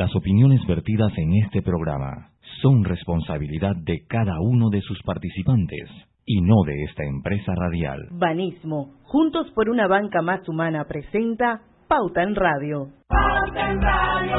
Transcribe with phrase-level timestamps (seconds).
[0.00, 2.30] Las opiniones vertidas en este programa
[2.62, 5.90] son responsabilidad de cada uno de sus participantes
[6.24, 8.08] y no de esta empresa radial.
[8.12, 12.88] Banismo, Juntos por una banca más humana presenta Pauta en Radio.
[13.08, 14.36] Pauta en Radio.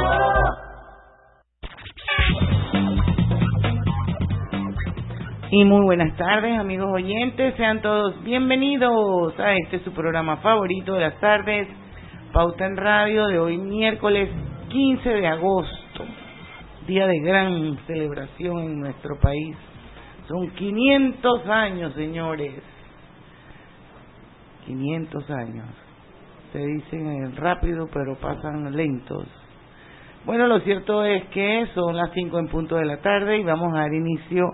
[5.52, 7.54] Y muy buenas tardes, amigos oyentes.
[7.58, 11.68] Sean todos bienvenidos a este su programa favorito de las tardes,
[12.34, 14.28] Pauta en Radio, de hoy miércoles
[14.72, 16.06] 15 de agosto,
[16.88, 19.58] día de gran celebración en nuestro país.
[20.30, 22.54] Son 500 años, señores.
[24.66, 25.66] 500 años.
[26.54, 29.28] Se dicen rápido, pero pasan lentos.
[30.26, 33.74] Bueno, lo cierto es que son las 5 en punto de la tarde y vamos
[33.74, 34.46] a dar inicio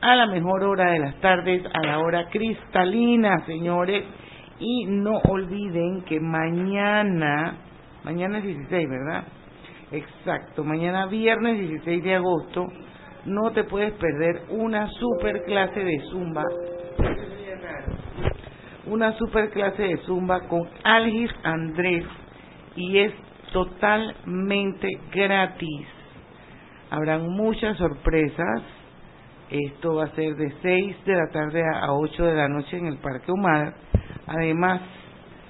[0.00, 4.04] a la mejor hora de las tardes, a la hora cristalina, señores.
[4.60, 7.56] Y no olviden que mañana,
[8.04, 9.24] mañana es 16, ¿verdad?
[9.92, 12.66] Exacto, mañana viernes 16 de agosto
[13.24, 16.42] no te puedes perder una super clase de zumba.
[18.86, 22.04] Una super clase de zumba con Algis Andrés
[22.76, 23.12] y es
[23.52, 25.86] totalmente gratis.
[26.90, 28.62] Habrán muchas sorpresas.
[29.50, 32.86] Esto va a ser de 6 de la tarde a 8 de la noche en
[32.86, 33.74] el Parque Humada.
[34.26, 34.82] Además,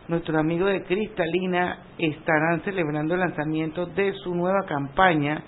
[0.08, 5.42] nuestros amigos de Cristalina estarán celebrando el lanzamiento de su nueva campaña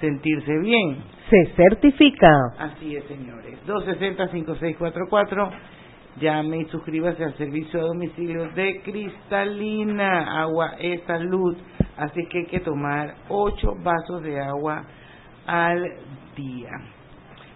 [0.00, 0.98] Sentirse Bien.
[1.30, 2.28] Se certifica.
[2.58, 3.58] Así es, señores.
[3.66, 5.50] 260-5644.
[6.20, 10.42] Llame y suscríbase al servicio de domicilio de Cristalina.
[10.42, 11.56] Agua es salud.
[11.96, 14.84] Así que hay que tomar 8 vasos de agua
[15.46, 15.82] al
[16.36, 16.70] día.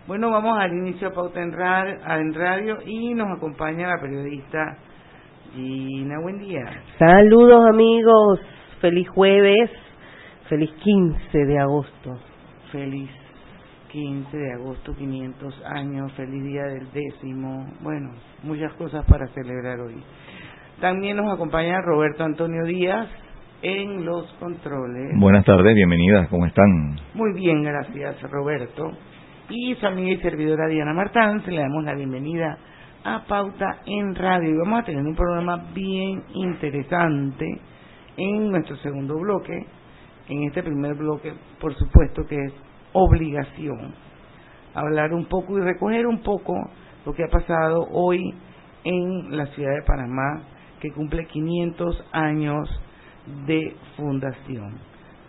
[0.06, 4.78] Bueno, vamos al inicio de Pauta en radio y nos acompaña la periodista
[5.57, 6.65] Gina, buen día.
[6.99, 8.41] Saludos amigos,
[8.83, 9.71] feliz jueves,
[10.51, 12.19] feliz 15 de agosto.
[12.71, 13.09] Feliz
[13.91, 18.11] 15 de agosto, 500 años, feliz día del décimo, bueno,
[18.43, 19.95] muchas cosas para celebrar hoy.
[20.78, 23.09] También nos acompaña Roberto Antonio Díaz
[23.62, 25.19] en los controles.
[25.19, 27.00] Buenas tardes, bienvenidas, ¿cómo están?
[27.15, 28.93] Muy bien, gracias Roberto.
[29.49, 32.59] Y su amiga y servidora Diana Martán, le damos la bienvenida
[33.06, 34.50] a Pauta en Radio.
[34.50, 37.47] Y vamos a tener un programa bien interesante
[38.17, 39.65] en nuestro segundo bloque.
[40.28, 42.53] En este primer bloque, por supuesto que es
[42.93, 43.95] obligación.
[44.75, 46.53] Hablar un poco y recoger un poco
[47.05, 48.34] lo que ha pasado hoy
[48.83, 50.43] en la ciudad de Panamá,
[50.81, 52.69] que cumple 500 años
[53.47, 54.81] de fundación.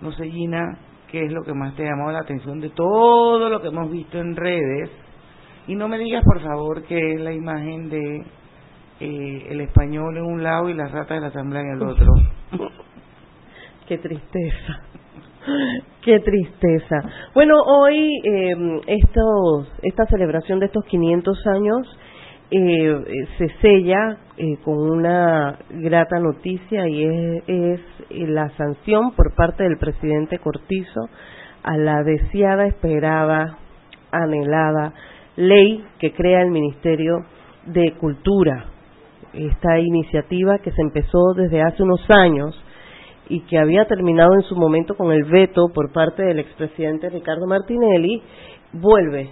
[0.02, 0.80] No sé, Gina,
[1.12, 3.92] qué es lo que más te ha llamado la atención de todo lo que hemos
[3.92, 4.90] visto en redes
[5.68, 8.26] y no me digas, por favor, que es la imagen de
[9.00, 12.08] eh, el español en un lado y la rata de la asamblea en el otro.
[13.88, 14.82] Qué tristeza.
[16.02, 16.96] Qué tristeza.
[17.34, 21.98] Bueno, hoy eh, estos, esta celebración de estos 500 años
[22.50, 27.44] eh, se sella eh, con una grata noticia y es,
[28.10, 31.10] es la sanción por parte del presidente Cortizo
[31.64, 33.58] a la deseada, esperada,
[34.12, 34.94] anhelada
[35.38, 37.26] ley que crea el Ministerio
[37.66, 38.66] de Cultura.
[39.34, 42.60] Esta iniciativa que se empezó desde hace unos años
[43.30, 47.46] y que había terminado en su momento con el veto por parte del expresidente Ricardo
[47.46, 48.22] Martinelli,
[48.74, 49.30] vuelve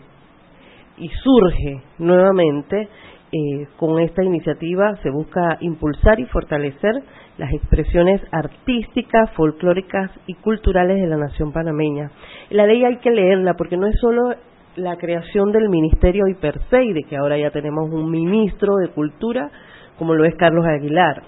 [0.98, 2.88] y surge nuevamente
[3.32, 4.96] eh, con esta iniciativa.
[5.02, 6.94] Se busca impulsar y fortalecer
[7.38, 12.12] las expresiones artísticas, folclóricas y culturales de la nación panameña.
[12.52, 14.36] La ley hay que leerla porque no es solo
[14.76, 18.76] la creación del ministerio y per se, y de que ahora ya tenemos un ministro
[18.76, 19.50] de cultura
[19.98, 21.24] como lo es Carlos Aguilar.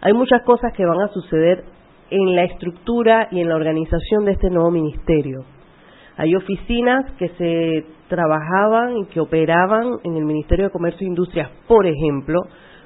[0.00, 1.64] Hay muchas cosas que van a suceder
[2.10, 5.44] en la estructura y en la organización de este nuevo ministerio.
[6.16, 11.50] Hay oficinas que se trabajaban y que operaban en el Ministerio de Comercio e Industrias,
[11.66, 12.40] por ejemplo,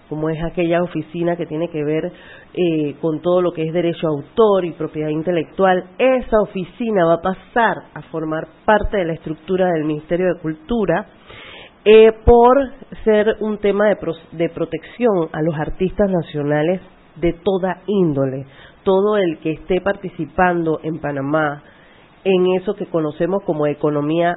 [0.09, 2.11] como es aquella oficina que tiene que ver
[2.55, 7.15] eh, con todo lo que es derecho a autor y propiedad intelectual, esa oficina va
[7.15, 11.07] a pasar a formar parte de la estructura del Ministerio de Cultura
[11.85, 12.57] eh, por
[13.05, 13.97] ser un tema de,
[14.33, 16.81] de protección a los artistas nacionales
[17.17, 18.47] de toda índole.
[18.83, 21.63] Todo el que esté participando en Panamá
[22.25, 24.37] en eso que conocemos como economía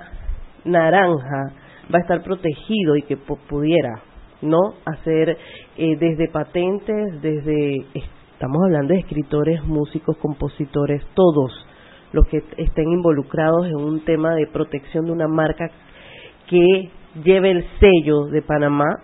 [0.66, 1.54] naranja
[1.94, 4.01] va a estar protegido y que pudiera
[4.42, 5.38] no hacer
[5.78, 11.52] eh, desde patentes, desde estamos hablando de escritores, músicos, compositores, todos
[12.12, 15.70] los que estén involucrados en un tema de protección de una marca
[16.50, 16.90] que
[17.24, 18.98] lleve el sello de Panamá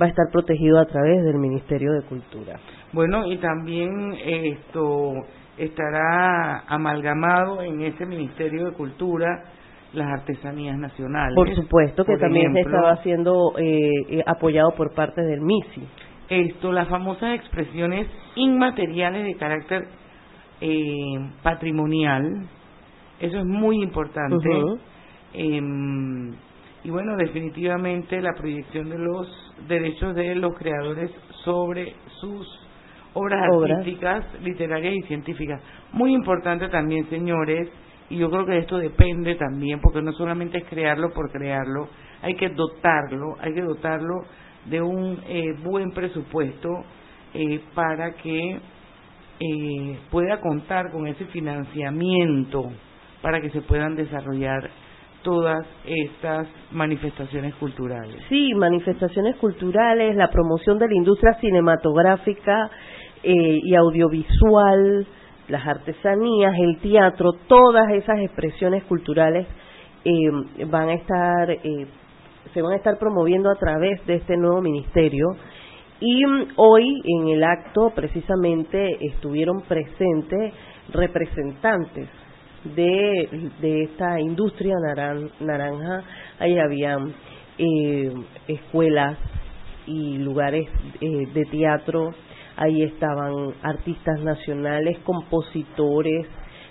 [0.00, 2.58] va a estar protegido a través del Ministerio de Cultura.
[2.92, 5.14] Bueno, y también esto
[5.56, 9.44] estará amalgamado en ese Ministerio de Cultura
[9.94, 11.34] las artesanías nacionales.
[11.34, 15.82] Por supuesto que también estaba siendo eh, eh, apoyado por parte del MISI.
[16.28, 19.86] Esto, las famosas expresiones inmateriales de carácter
[20.60, 22.48] eh, patrimonial,
[23.20, 24.48] eso es muy importante.
[25.34, 26.32] Em,
[26.84, 31.10] y bueno, definitivamente la proyección de los derechos de los creadores
[31.44, 32.46] sobre sus
[33.14, 35.60] obras, artísticas, literarias y científicas.
[35.92, 37.68] Muy importante también, señores,
[38.10, 41.88] y yo creo que esto depende también, porque no solamente es crearlo por crearlo,
[42.22, 44.24] hay que dotarlo, hay que dotarlo
[44.66, 46.68] de un eh, buen presupuesto
[47.32, 48.58] eh, para que
[49.40, 52.70] eh, pueda contar con ese financiamiento
[53.20, 54.70] para que se puedan desarrollar
[55.22, 58.22] todas estas manifestaciones culturales.
[58.28, 62.70] Sí, manifestaciones culturales, la promoción de la industria cinematográfica
[63.22, 65.06] y audiovisual,
[65.48, 69.46] las artesanías, el teatro, todas esas expresiones culturales
[70.04, 71.86] eh, van a estar, eh,
[72.52, 75.26] se van a estar promoviendo a través de este nuevo ministerio.
[76.00, 76.22] Y
[76.56, 80.52] hoy en el acto precisamente estuvieron presentes
[80.92, 82.08] representantes
[82.64, 84.74] de, de esta industria
[85.40, 86.02] naranja.
[86.38, 87.14] Ahí habían
[87.58, 88.12] eh,
[88.48, 89.18] escuelas
[89.86, 90.68] y lugares
[91.00, 92.10] de teatro,
[92.56, 96.26] Ahí estaban artistas nacionales, compositores,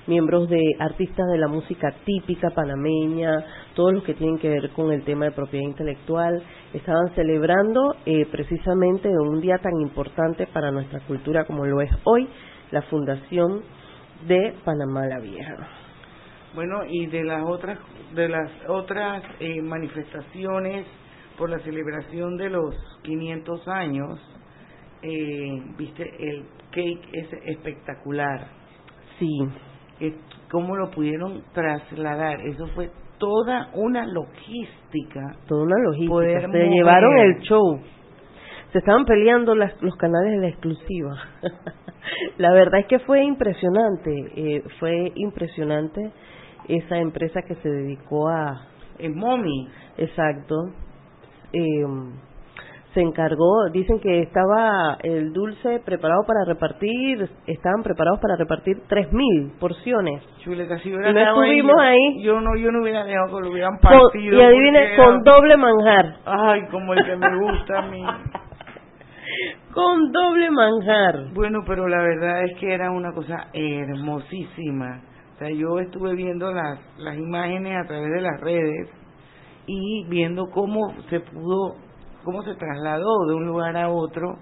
[0.07, 3.45] miembros de artistas de la música típica panameña,
[3.75, 6.41] todos los que tienen que ver con el tema de propiedad intelectual,
[6.73, 12.27] estaban celebrando eh, precisamente un día tan importante para nuestra cultura como lo es hoy,
[12.71, 13.61] la fundación
[14.27, 15.55] de Panamá la Vieja.
[16.55, 17.79] Bueno, y de las otras
[18.13, 20.85] de las otras eh, manifestaciones
[21.37, 24.19] por la celebración de los 500 años
[25.03, 28.47] eh, viste, el cake es espectacular.
[29.19, 29.29] Sí.
[30.49, 32.41] ¿Cómo lo pudieron trasladar?
[32.41, 35.35] Eso fue toda una logística.
[35.47, 36.51] Toda una logística.
[36.51, 37.79] Se llevaron el show.
[38.71, 41.15] Se estaban peleando las, los canales de la exclusiva.
[42.37, 44.11] la verdad es que fue impresionante.
[44.35, 46.11] Eh, fue impresionante
[46.67, 48.67] esa empresa que se dedicó a...
[48.99, 49.67] El Mommy.
[49.97, 50.55] Exacto.
[51.51, 51.83] Eh,
[52.93, 59.59] se encargó, dicen que estaba el dulce preparado para repartir, estaban preparados para repartir 3.000
[59.59, 60.21] porciones.
[61.09, 64.37] Y no estuvimos ahí, Yo no, yo no hubiera dejado que lo hubieran partido.
[64.37, 66.17] y adivine, con doble manjar.
[66.25, 68.03] Ay, como el que me gusta a mí.
[69.73, 71.33] con doble manjar.
[71.33, 75.01] Bueno, pero la verdad es que era una cosa hermosísima.
[75.33, 78.89] O sea, yo estuve viendo las, las imágenes a través de las redes
[79.65, 81.75] y viendo cómo se pudo
[82.23, 84.39] cómo se trasladó de un lugar a otro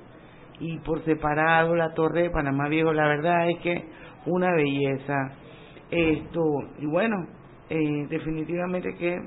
[0.60, 2.94] y por separado la torre de Panamá Viejo.
[2.94, 3.90] La verdad es que
[4.26, 5.34] una belleza.
[5.90, 6.42] Esto,
[6.80, 7.18] y bueno,
[7.70, 9.18] eh, definitivamente que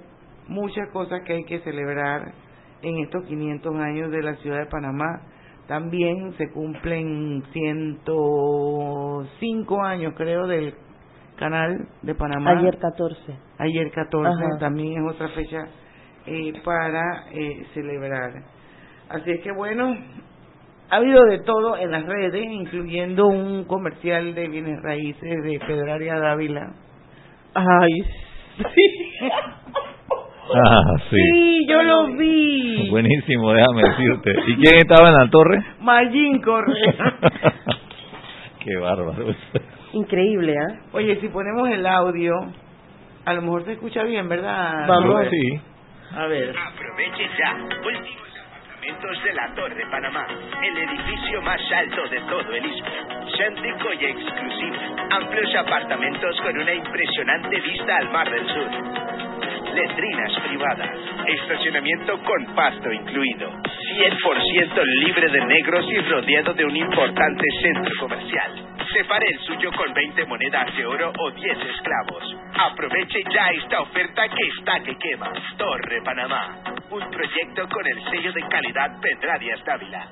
[0.49, 2.33] muchas cosas que hay que celebrar
[2.83, 5.23] en estos 500 años de la ciudad de Panamá.
[5.67, 10.75] También se cumplen 105 años, creo, del
[11.37, 12.59] canal de Panamá.
[12.59, 13.39] Ayer 14.
[13.59, 15.67] Ayer 14, también es otra fecha
[16.27, 18.33] eh, para eh, celebrar.
[19.09, 19.97] Así es que bueno,
[20.91, 26.19] ha habido de todo en las redes, incluyendo un comercial de bienes raíces de Pedraria
[26.19, 26.73] Dávila.
[27.55, 27.93] Ay,
[28.57, 29.27] sí.
[30.47, 31.17] Ah, sí.
[31.17, 32.91] Sí, yo lo vi.
[32.91, 34.35] Buenísimo, déjame decirte.
[34.47, 35.65] ¿Y quién estaba en la torre?
[35.81, 37.15] Mayín Correa.
[38.61, 39.35] Qué bárbaro.
[39.95, 40.81] Increíble, ¿ah?
[40.93, 42.35] Oye, si ponemos el audio,
[43.25, 44.87] a lo mejor se escucha bien, ¿verdad?
[44.87, 45.27] Vamos.
[45.31, 45.61] Sí.
[46.13, 46.55] A ver.
[46.57, 47.55] Aproveche ya.
[47.55, 48.29] Últimos
[48.85, 50.27] apartamentos de la Torre Panamá.
[50.63, 52.89] El edificio más alto de todo el istmo.
[53.37, 54.77] Céntrico y exclusivo.
[55.11, 59.34] Amplios apartamentos con una impresionante vista al Mar del Sur.
[59.73, 60.91] Letrinas privadas.
[61.27, 63.51] Estacionamiento con pasto incluido.
[63.51, 68.53] 100% libre de negros y rodeado de un importante centro comercial.
[68.93, 72.37] Separe el suyo con 20 monedas de oro o 10 esclavos.
[72.55, 75.33] Aproveche ya esta oferta que está que quema.
[75.57, 76.59] Torre Panamá.
[76.91, 80.09] Un proyecto con el sello de calidad Pedrarias Dávila.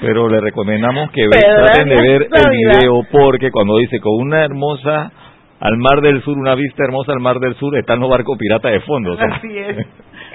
[0.00, 5.12] Pero le recomendamos que traten de ver el video porque cuando dice con una hermosa
[5.60, 8.72] al Mar del Sur, una vista hermosa al Mar del Sur, están los barcos piratas
[8.72, 9.16] de fondo.
[9.18, 9.86] Así es,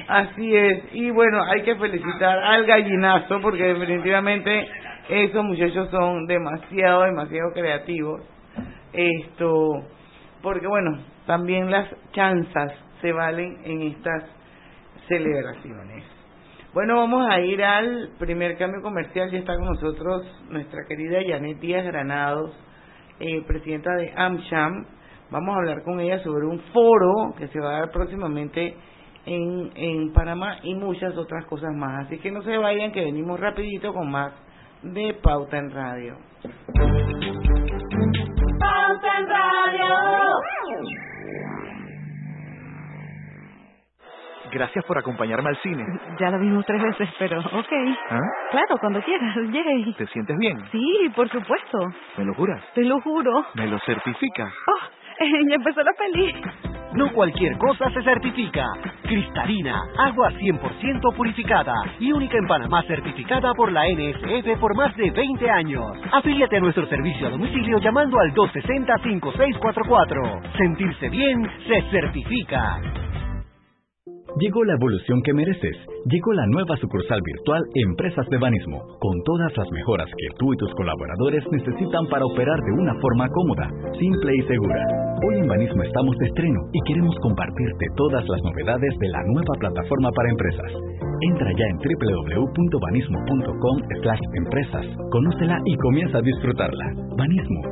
[0.07, 0.83] así es.
[0.93, 4.67] Y bueno, hay que felicitar al gallinazo porque definitivamente
[5.09, 8.21] esos muchachos son demasiado, demasiado creativos.
[8.93, 9.83] Esto,
[10.41, 14.23] porque bueno, también las chanzas se valen en estas
[15.07, 16.03] celebraciones.
[16.73, 19.29] Bueno, vamos a ir al primer cambio comercial.
[19.29, 22.55] Ya está con nosotros nuestra querida Janet Díaz Granados,
[23.19, 24.85] eh, presidenta de AmSham.
[25.31, 28.75] Vamos a hablar con ella sobre un foro que se va a dar próximamente
[29.25, 32.05] en, en Panamá y muchas otras cosas más.
[32.05, 34.33] Así que no se vayan, que venimos rapidito con más
[34.83, 36.17] de Pauta en Radio.
[38.59, 39.85] Pauta en Radio.
[44.51, 45.85] Gracias por acompañarme al cine.
[46.19, 47.71] Ya lo vimos tres veces, pero ok.
[48.09, 48.19] ¿Ah?
[48.51, 49.93] Claro, cuando quieras, llegue.
[49.97, 50.57] ¿Te sientes bien?
[50.73, 51.77] Sí, por supuesto.
[52.17, 52.61] ¿Me lo juras?
[52.75, 53.45] Te lo juro.
[53.53, 54.51] ¿Me lo certifica?
[54.67, 55.00] Oh,
[55.49, 56.33] ya empezó la peli.
[56.93, 58.67] No cualquier cosa se certifica.
[59.03, 65.09] Cristalina, agua 100% purificada y única en Panamá certificada por la NSF por más de
[65.09, 65.85] 20 años.
[66.11, 70.57] Afíliate a nuestro servicio a domicilio llamando al 260-5644.
[70.57, 72.81] Sentirse bien se certifica.
[74.39, 75.75] Llegó la evolución que mereces.
[76.05, 80.57] Llegó la nueva sucursal virtual Empresas de Banismo, con todas las mejoras que tú y
[80.57, 83.69] tus colaboradores necesitan para operar de una forma cómoda,
[83.99, 84.87] simple y segura.
[85.27, 89.53] Hoy en Banismo estamos de estreno y queremos compartirte todas las novedades de la nueva
[89.59, 90.71] plataforma para empresas.
[91.21, 93.81] Entra ya en www.banismo.com
[94.33, 96.85] empresas, conócela y comienza a disfrutarla.
[97.17, 97.63] Banismo.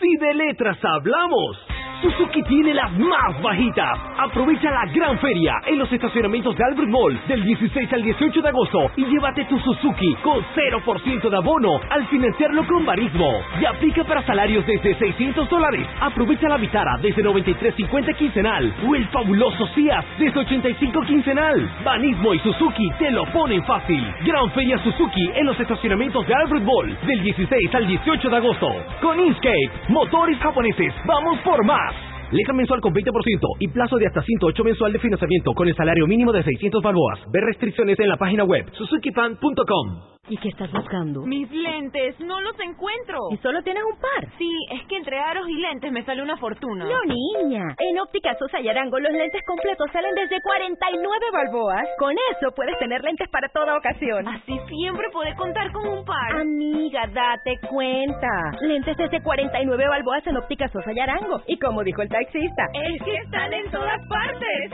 [0.00, 1.71] Si de letras hablamos
[2.02, 3.96] Suzuki tiene las más bajitas.
[4.18, 8.48] Aprovecha la gran feria en los estacionamientos de Albert Mall del 16 al 18 de
[8.48, 13.30] agosto y llévate tu Suzuki con 0% de abono al financiarlo con Barismo.
[13.60, 15.86] Y aplica para salarios desde 600 dólares.
[16.00, 21.70] Aprovecha la Vitara desde 93.50 quincenal o el fabuloso CIAS desde 85 quincenal.
[21.84, 24.04] Banismo y Suzuki te lo ponen fácil.
[24.24, 28.68] Gran feria Suzuki en los estacionamientos de Albert Mall del 16 al 18 de agosto.
[29.00, 30.92] Con Inkscape, motores japoneses.
[31.06, 31.91] Vamos por más.
[32.32, 36.06] Leja mensual con 20% y plazo de hasta 108 mensual de financiamiento con el salario
[36.06, 37.20] mínimo de 600 balboas.
[37.30, 40.12] Ver restricciones en la página web suzukipan.com.
[40.28, 41.22] ¿Y qué estás buscando?
[41.26, 43.18] Mis lentes, no los encuentro.
[43.32, 44.30] ¿Y solo tienes un par?
[44.38, 46.84] Sí, es que entre aros y lentes me sale una fortuna.
[46.84, 47.74] No, niña.
[47.76, 51.88] En Óptica Sosa y Arango los lentes completos salen desde 49 balboas.
[51.98, 54.28] Con eso puedes tener lentes para toda ocasión.
[54.28, 56.40] Así siempre podés contar con un par.
[56.40, 58.52] Amiga, date cuenta.
[58.60, 61.42] Lentes desde 49 balboas en Óptica Sosa y Arango.
[61.48, 64.70] Y como dijo el taxista, es que están en todas partes.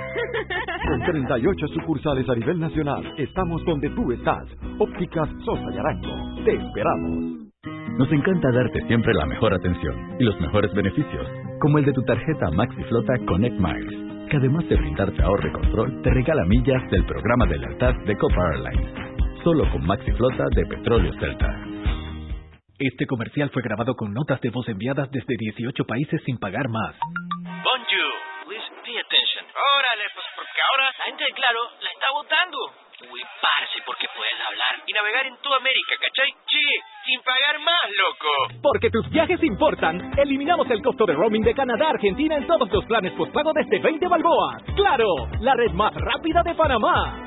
[0.88, 4.44] Con 38 sucursales a nivel nacional, estamos donde tú estás.
[4.78, 6.44] Ópticas Sosa y Arango.
[6.44, 7.48] Te esperamos.
[7.98, 11.26] Nos encanta darte siempre la mejor atención y los mejores beneficios,
[11.60, 15.52] como el de tu tarjeta Maxi Flota Connect Miles, que además de brindarte ahorro y
[15.52, 18.92] control, te regala millas del programa de lealtad de Copa Airlines.
[19.42, 21.77] Solo con Maxi Flota de Petróleos Delta.
[22.78, 26.94] Este comercial fue grabado con notas de voz enviadas desde 18 países sin pagar más.
[27.42, 28.12] Bonjour,
[28.46, 29.42] please pay attention.
[29.50, 32.58] Órale, pues porque ahora la gente de Claro la está votando.
[33.10, 36.30] Uy, parce, porque puedes hablar y navegar en toda América, ¿cachai?
[36.46, 36.66] Che,
[37.04, 38.60] sin pagar más, loco.
[38.62, 42.70] Porque tus viajes importan, eliminamos el costo de roaming de Canadá a Argentina en todos
[42.70, 44.62] los planes postpago desde 20 balboas.
[44.76, 45.26] ¡Claro!
[45.40, 47.26] La red más rápida de Panamá.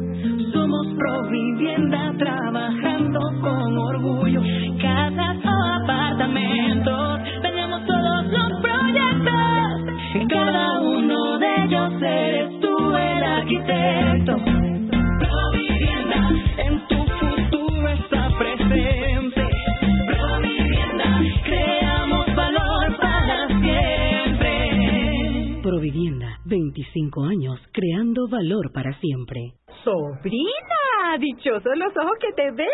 [0.53, 4.41] Somos Provivienda trabajando con orgullo.
[4.79, 9.95] Casas o apartamentos, tenemos todos los proyectos.
[10.13, 14.35] En cada uno de ellos eres tú el arquitecto.
[15.19, 19.47] Provivienda, en tu futuro está presente.
[20.07, 25.59] Provivienda, creamos valor para siempre.
[25.63, 29.53] Provivienda, 25 años creando valor para siempre.
[29.83, 32.67] Sobrina, dichosos los ojos que te ven.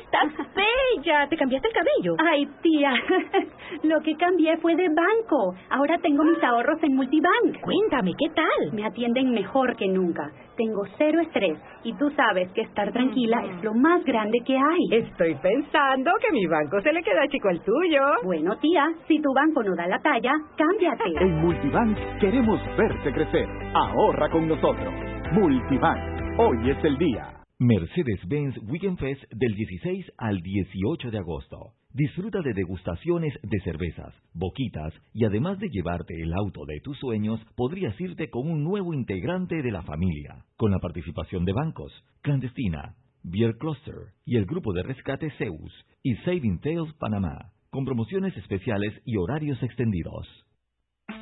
[0.00, 1.28] Estás bella.
[1.28, 2.16] ¿Te cambiaste el cabello?
[2.18, 2.92] Ay, tía,
[3.82, 5.54] lo que cambié fue de banco.
[5.70, 7.60] Ahora tengo mis ahorros en Multibank.
[7.60, 8.72] Cuéntame, ¿qué tal?
[8.72, 10.30] Me atienden mejor que nunca.
[10.56, 14.98] Tengo cero estrés y tú sabes que estar tranquila es lo más grande que hay.
[15.02, 18.00] Estoy pensando que mi banco se le queda chico al tuyo.
[18.24, 21.22] Bueno, tía, si tu banco no da la talla, cámbiate.
[21.22, 23.46] En Multibank queremos verte crecer.
[23.74, 24.94] Ahorra con nosotros.
[25.32, 26.15] Multibank.
[26.38, 27.32] Hoy es el día.
[27.58, 31.72] Mercedes-Benz Weekend Fest del 16 al 18 de agosto.
[31.94, 37.40] Disfruta de degustaciones de cervezas, boquitas y además de llevarte el auto de tus sueños,
[37.56, 41.90] podrías irte con un nuevo integrante de la familia, con la participación de bancos,
[42.20, 48.36] clandestina, Beer Cluster y el grupo de rescate Zeus y Saving Tales Panamá, con promociones
[48.36, 50.28] especiales y horarios extendidos.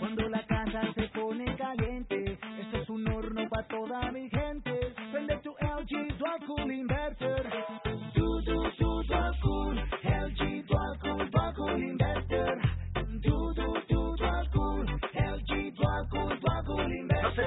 [0.01, 4.44] Cuando la casa se pone caliente, esto es un horno para toda mi gente.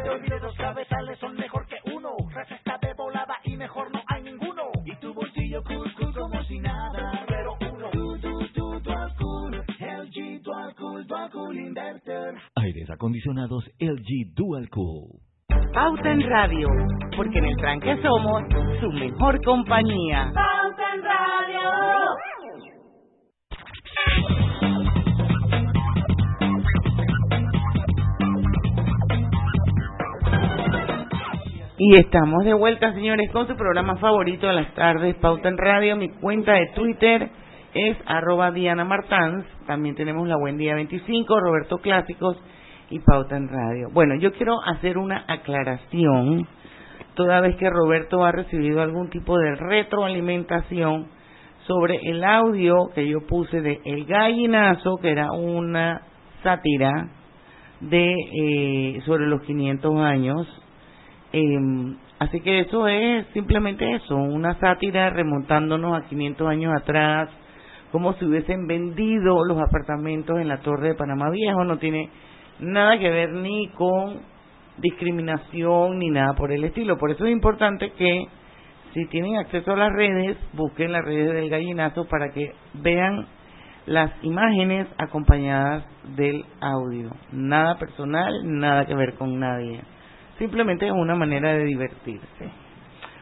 [0.07, 2.15] Te olvide, dos cabezales son mejor que uno.
[2.33, 4.63] Refresca de volada y mejor no hay ninguno.
[4.85, 7.25] Y tu bolsillo cool, cool como si nada.
[7.27, 7.89] Pero uno.
[7.91, 12.35] Du, du, du, Dual Cool, LG Dual Cool, Dual Cool Inverter.
[12.55, 15.19] Aires acondicionados LG Dual Cool.
[15.73, 16.67] Pauta en Radio,
[17.15, 18.43] porque en el tranque somos
[18.79, 20.31] su mejor compañía.
[31.79, 35.95] Y estamos de vuelta, señores, con su programa favorito de las tardes, Pauta en Radio.
[35.95, 37.29] Mi cuenta de Twitter
[37.71, 39.45] es arroba Diana Martans.
[39.67, 42.35] También tenemos la Buen Día 25, Roberto Clásicos
[42.89, 43.89] y Pauta en Radio.
[43.93, 46.47] Bueno, yo quiero hacer una aclaración,
[47.13, 51.09] toda vez que Roberto ha recibido algún tipo de retroalimentación
[51.67, 56.01] sobre el audio que yo puse de El Gallinazo, que era una
[56.41, 57.11] sátira
[57.81, 60.63] de eh, sobre los 500 años.
[61.37, 67.29] Eh, así que eso es simplemente eso, una sátira remontándonos a 500 años atrás,
[67.91, 72.09] como si hubiesen vendido los apartamentos en la Torre de Panamá Viejo, no tiene
[72.59, 74.21] nada que ver ni con
[74.77, 76.97] discriminación ni nada por el estilo.
[76.97, 78.27] Por eso es importante que
[78.93, 83.27] si tienen acceso a las redes, busquen las redes del gallinazo para que vean
[83.85, 87.11] las imágenes acompañadas del audio.
[87.31, 89.81] Nada personal, nada que ver con nadie.
[90.37, 92.49] Simplemente es una manera de divertirse.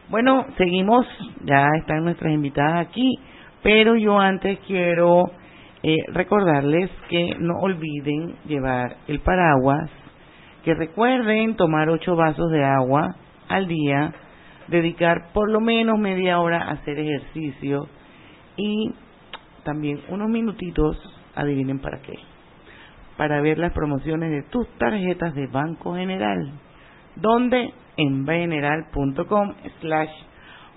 [0.08, 1.06] Bueno, seguimos,
[1.44, 3.18] ya están nuestras invitadas aquí,
[3.62, 5.24] pero yo antes quiero
[5.82, 9.90] eh, recordarles que no olviden llevar el paraguas,
[10.62, 13.16] que recuerden tomar ocho vasos de agua
[13.48, 14.12] al día,
[14.68, 17.88] dedicar por lo menos media hora a hacer ejercicio
[18.56, 18.92] y
[19.64, 20.96] también unos minutitos,
[21.34, 22.14] adivinen para qué,
[23.16, 26.52] para ver las promociones de tus tarjetas de Banco General,
[27.16, 30.10] donde en general.com slash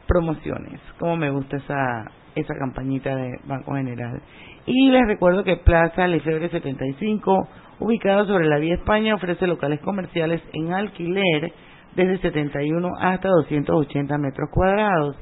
[0.08, 0.80] promociones.
[0.98, 4.22] Como me gusta esa, esa campañita de Banco General.
[4.66, 7.48] Y les recuerdo que Plaza Lefebvre 75,
[7.80, 11.52] ubicado sobre la vía España, ofrece locales comerciales en alquiler
[11.96, 15.16] desde 71 hasta 280 metros cuadrados.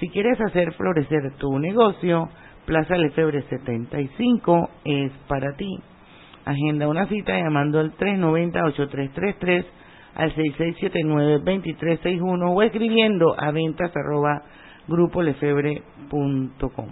[0.00, 2.28] Si quieres hacer florecer tu negocio,
[2.66, 5.70] Plaza Lefebvre 75 es para ti.
[6.44, 9.64] Agenda una cita llamando al 390-8333
[10.14, 14.42] al 6679-2361 o escribiendo a ventas arroba
[14.88, 16.88] grupolefebre.com.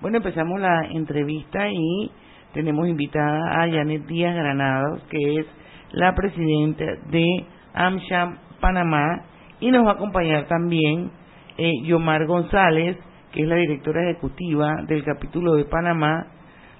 [0.00, 2.10] Bueno, empezamos la entrevista y
[2.52, 5.46] tenemos invitada a Janet Díaz Granados, que es
[5.92, 9.22] la presidenta de AmSham Panamá,
[9.60, 11.10] y nos va a acompañar también
[11.56, 12.98] eh, Yomar González,
[13.32, 16.26] que es la directora ejecutiva del capítulo de Panamá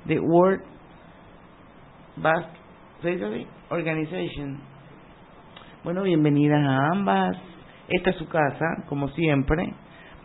[0.05, 0.62] de World
[2.16, 2.59] Basque
[3.70, 4.73] Organization.
[5.85, 7.37] Bueno, bienvenidas a ambas.
[7.90, 9.75] Esta es su casa, como siempre.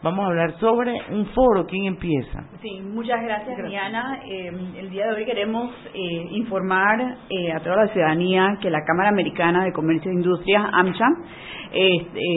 [0.01, 1.67] Vamos a hablar sobre un foro.
[1.67, 2.45] ¿Quién empieza?
[2.61, 4.21] Sí, muchas gracias, Diana.
[4.25, 8.85] Eh, el día de hoy queremos eh, informar eh, a toda la ciudadanía que la
[8.85, 11.07] Cámara Americana de Comercio e Industria, AMCHA,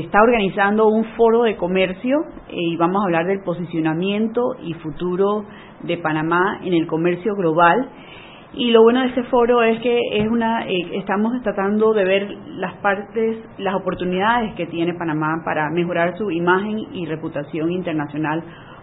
[0.01, 2.19] está organizando un foro de comercio
[2.51, 5.45] y vamos a hablar del posicionamiento y futuro
[5.85, 7.89] de Panamá en el comercio global.
[8.55, 12.75] Y lo bueno de este foro es que es una, estamos tratando de ver las
[12.77, 18.43] partes, las oportunidades que tiene Panamá para mejorar su imagen y reputación internacional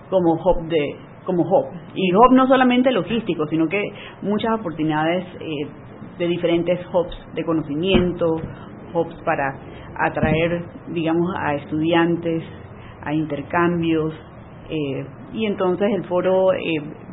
[0.10, 1.68] como hub de, como hub.
[1.94, 3.84] Y hub no solamente logístico, sino que
[4.24, 5.68] muchas oportunidades eh,
[6.18, 8.38] de diferentes hubs de conocimiento,
[8.92, 9.54] hubs para
[10.00, 12.44] atraer, digamos, a estudiantes,
[13.04, 14.16] a intercambios,
[14.68, 16.60] eh, y entonces el foro eh,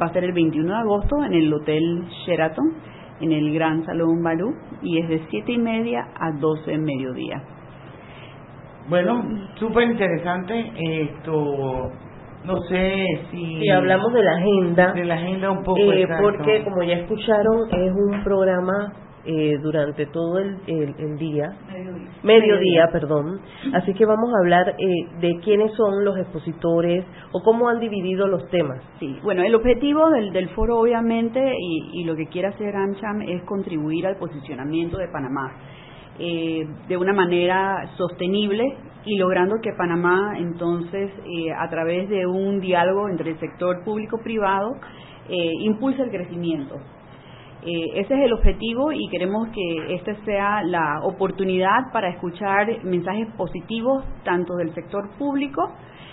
[0.00, 2.72] va a ser el 21 de agosto en el Hotel Sheraton,
[3.20, 7.42] en el Gran Salón Balú, y es de 7 y media a 12 de mediodía.
[8.88, 9.22] Bueno,
[9.56, 10.72] súper interesante.
[10.76, 11.90] Esto,
[12.44, 13.60] no sé si.
[13.60, 14.92] Si hablamos de la agenda.
[14.92, 15.92] De la agenda un poco.
[15.92, 18.92] Eh, porque, como ya escucharon, es un programa
[19.26, 22.10] eh, durante todo el, el, día, mediodía.
[22.22, 23.40] mediodía, perdón.
[23.74, 28.26] Así que vamos a hablar eh, de quiénes son los expositores o cómo han dividido
[28.28, 28.80] los temas.
[29.00, 33.22] Sí, bueno, el objetivo del, del foro obviamente y, y lo que quiere hacer AmCham
[33.22, 35.52] es contribuir al posicionamiento de Panamá.
[36.18, 38.64] eh, de una manera sostenible
[39.04, 44.72] y logrando que Panamá entonces eh, a través de un diálogo entre el sector público-privado
[45.28, 46.76] eh, impulse el crecimiento.
[47.66, 53.26] Eh, ese es el objetivo y queremos que esta sea la oportunidad para escuchar mensajes
[53.36, 55.72] positivos tanto del sector público,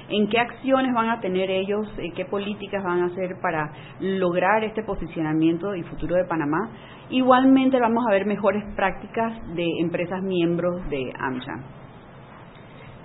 [0.09, 4.63] en qué acciones van a tener ellos, eh, qué políticas van a hacer para lograr
[4.63, 6.71] este posicionamiento y futuro de Panamá.
[7.11, 11.63] Igualmente vamos a ver mejores prácticas de empresas miembros de AmCham.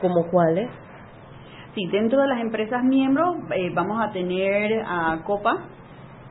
[0.00, 0.70] ¿Como cuáles?
[1.74, 5.66] Sí, dentro de las empresas miembros eh, vamos a tener a Copa,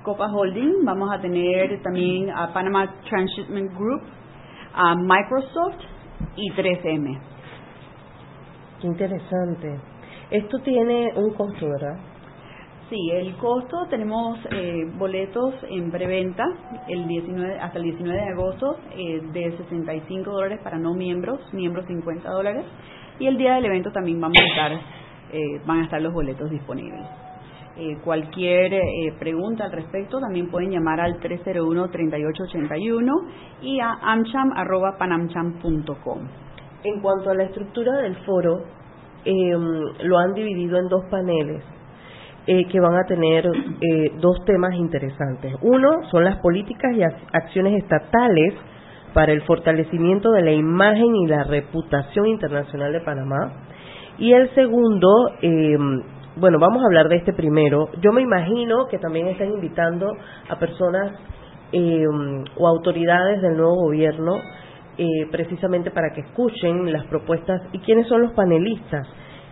[0.07, 4.03] Copa Holding, vamos a tener también a Panama Transshipment Group,
[4.73, 5.83] a Microsoft
[6.37, 7.19] y 3M.
[8.79, 9.81] Qué interesante.
[10.31, 11.97] Esto tiene un costo, ¿verdad?
[12.89, 16.45] Sí, el costo tenemos eh, boletos en preventa
[16.87, 21.85] el 19, hasta el 19 de agosto eh, de 65 dólares para no miembros, miembros
[21.85, 22.65] 50 dólares
[23.19, 24.71] y el día del evento también vamos a estar,
[25.33, 27.26] eh, van a estar los boletos disponibles.
[27.79, 33.11] Eh, cualquier eh, pregunta al respecto también pueden llamar al 301-3881
[33.61, 36.19] y a amcham.panamcham.com.
[36.83, 38.63] En cuanto a la estructura del foro,
[39.25, 39.53] eh,
[40.03, 41.63] lo han dividido en dos paneles
[42.49, 45.53] eh, que van a tener eh, dos temas interesantes.
[45.61, 48.53] Uno son las políticas y acciones estatales
[49.13, 53.51] para el fortalecimiento de la imagen y la reputación internacional de Panamá.
[54.17, 55.09] Y el segundo,
[55.41, 55.77] eh,
[56.39, 57.89] bueno, vamos a hablar de este primero.
[58.01, 60.11] Yo me imagino que también están invitando
[60.49, 61.13] a personas
[61.71, 62.05] eh,
[62.55, 64.37] o autoridades del nuevo gobierno
[64.97, 69.07] eh, precisamente para que escuchen las propuestas y quiénes son los panelistas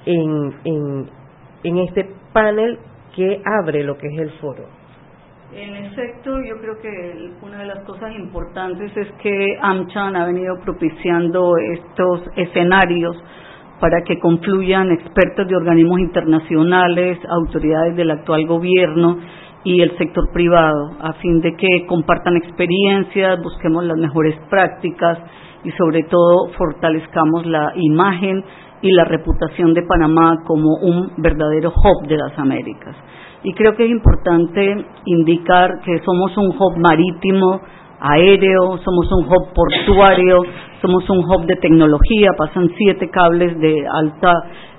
[0.05, 1.09] en, en,
[1.63, 2.79] en este panel
[3.15, 4.65] que abre lo que es el foro.
[5.53, 10.55] En efecto, yo creo que una de las cosas importantes es que AmCham ha venido
[10.63, 13.15] propiciando estos escenarios
[13.79, 19.17] para que confluyan expertos de organismos internacionales, autoridades del actual gobierno
[19.63, 25.17] y el sector privado, a fin de que compartan experiencias, busquemos las mejores prácticas
[25.63, 28.43] y sobre todo fortalezcamos la imagen
[28.81, 32.95] y la reputación de Panamá como un verdadero hub de las Américas.
[33.43, 37.61] Y creo que es importante indicar que somos un hub marítimo,
[38.05, 40.43] aéreo, somos un hub portuario,
[40.81, 44.31] somos un hub de tecnología, pasan siete cables de alta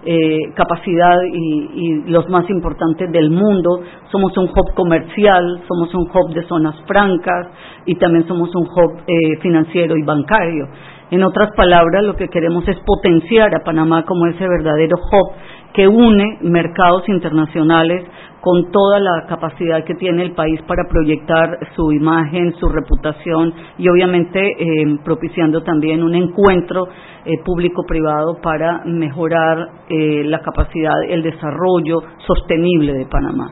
[0.04, 3.80] eh, capacidad y, los más importantes del mundo,
[4.12, 7.48] somos un hub comercial, somos un hub de zonas francas
[7.86, 10.68] y también somos un hub eh, financiero y bancario.
[11.10, 15.32] En otras palabras, lo que queremos es potenciar a Panamá como ese verdadero hub
[15.72, 18.04] que une mercados internacionales
[18.46, 23.88] con toda la capacidad que tiene el país para proyectar su imagen, su reputación y
[23.88, 26.86] obviamente eh, propiciando también un encuentro
[27.24, 33.50] eh, público-privado para mejorar eh, la capacidad, el desarrollo sostenible de Panamá.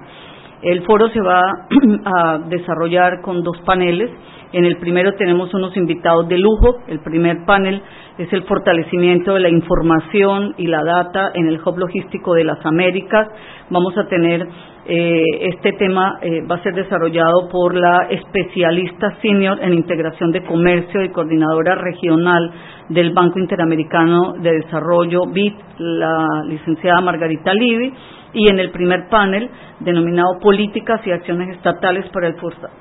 [0.62, 1.42] El foro se va
[2.04, 4.12] a desarrollar con dos paneles.
[4.52, 6.76] En el primero tenemos unos invitados de lujo.
[6.86, 7.82] El primer panel
[8.16, 12.64] es el fortalecimiento de la información y la data en el hub logístico de las
[12.64, 13.26] Américas.
[13.70, 14.46] Vamos a tener
[14.86, 20.44] eh, este tema eh, va a ser desarrollado por la especialista senior en integración de
[20.44, 22.50] comercio y coordinadora regional
[22.90, 27.94] del Banco Interamericano de Desarrollo, BID, la licenciada Margarita Livi,
[28.34, 29.48] y en el primer panel,
[29.80, 32.36] denominado Políticas y Acciones Estatales para el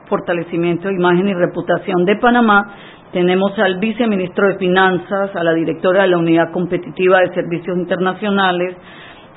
[0.10, 2.74] Fortalecimiento de Imagen y Reputación de Panamá,
[3.14, 8.76] tenemos al viceministro de Finanzas, a la directora de la Unidad Competitiva de Servicios Internacionales,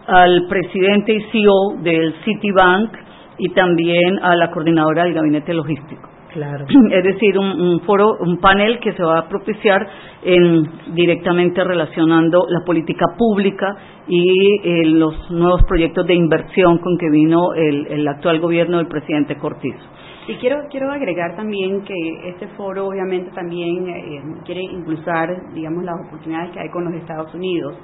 [0.07, 2.92] al presidente y CEO del Citibank
[3.38, 6.09] y también a la coordinadora del gabinete logístico.
[6.33, 6.66] Claro.
[6.90, 9.87] Es decir, un, un, foro, un panel que se va a propiciar
[10.23, 17.11] en, directamente relacionando la política pública y eh, los nuevos proyectos de inversión con que
[17.11, 19.85] vino el, el actual gobierno del presidente Cortizo.
[20.29, 25.95] Y quiero, quiero agregar también que este foro obviamente también eh, quiere impulsar, digamos, las
[26.09, 27.77] oportunidades que hay con los Estados Unidos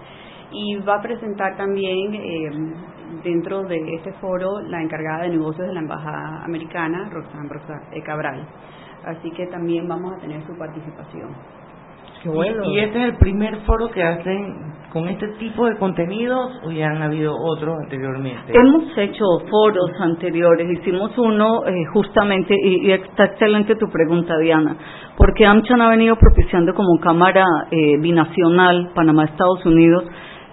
[0.52, 2.50] y va a presentar también eh,
[3.24, 8.46] dentro de este foro la encargada de negocios de la Embajada Americana, Roxanne Rosa Cabral.
[9.04, 11.34] Así que también vamos a tener su participación.
[12.22, 12.64] Qué bueno.
[12.70, 16.86] ¿Y este es el primer foro que hacen con este tipo de contenidos o ya
[16.86, 18.52] han habido otros anteriormente?
[18.54, 24.76] Hemos hecho foros anteriores, hicimos uno eh, justamente, y, y, está excelente tu pregunta, Diana,
[25.16, 30.04] porque AmCham ha venido propiciando como Cámara eh, Binacional Panamá-Estados Unidos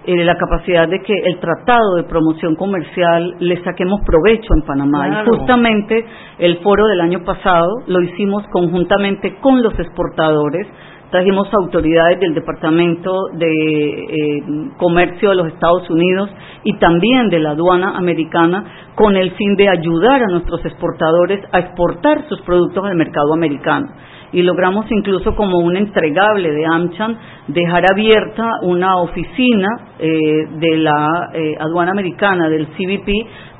[0.06, 5.06] eh, la capacidad de que el tratado de promoción comercial le saquemos provecho en Panamá.
[5.06, 5.24] Claro.
[5.24, 6.06] Y justamente
[6.38, 10.66] el foro del año pasado lo hicimos conjuntamente con los exportadores,
[11.10, 14.42] trajimos autoridades del Departamento de eh,
[14.78, 16.30] Comercio de los Estados Unidos
[16.64, 21.58] y también de la aduana americana con el fin de ayudar a nuestros exportadores a
[21.58, 23.88] exportar sus productos al mercado americano.
[24.32, 27.16] Y logramos incluso como un entregable de AmCham
[27.48, 33.08] dejar abierta una oficina eh, de la eh, aduana americana, del CBP,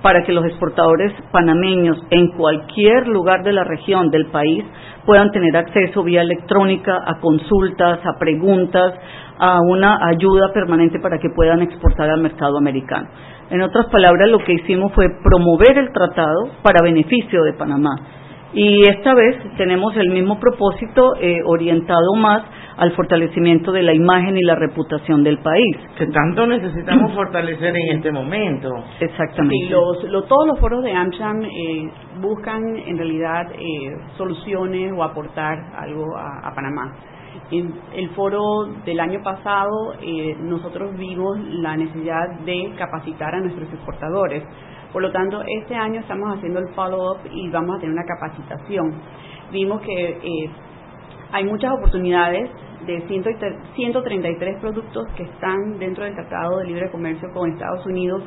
[0.02, 4.64] para que los exportadores panameños en cualquier lugar de la región del país
[5.04, 8.94] puedan tener acceso vía electrónica a consultas, a preguntas,
[9.38, 13.08] a una ayuda permanente para que puedan exportar al mercado americano.
[13.50, 17.96] En otras palabras, lo que hicimos fue promover el tratado para beneficio de Panamá.
[18.52, 22.42] Y esta vez tenemos el mismo propósito eh, orientado más
[22.80, 25.76] al fortalecimiento de la imagen y la reputación del país.
[25.98, 28.70] Que tanto necesitamos fortalecer en este momento.
[28.98, 29.54] Exactamente.
[29.54, 31.90] Y los, todos los foros de AmCham eh,
[32.22, 36.94] buscan en realidad eh, soluciones o aportar algo a, Panamá.
[37.50, 38.40] En el foro
[38.86, 44.42] del año pasado eh, nosotros vimos la necesidad de capacitar a nuestros exportadores.
[44.92, 48.94] Por lo tanto, este año estamos haciendo el follow-up y vamos a tener una capacitación.
[49.52, 50.50] Vimos que
[51.32, 52.50] hay muchas oportunidades
[52.86, 58.22] de 133 productos que están dentro del Tratado de Libre Comercio con Estados Unidos,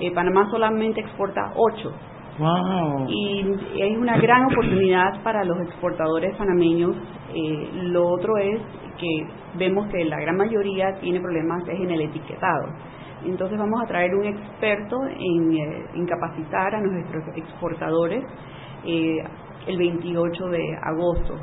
[0.00, 1.92] eh, Panamá solamente exporta 8.
[3.08, 3.44] Y
[3.80, 6.96] es una gran oportunidad para los exportadores panameños.
[7.34, 8.60] Eh, lo otro es
[8.96, 9.26] que
[9.58, 12.68] vemos que la gran mayoría tiene problemas es en el etiquetado.
[13.24, 18.24] Entonces vamos a traer un experto en, eh, capacitar a nuestros exportadores
[18.84, 21.34] el 28 de agosto.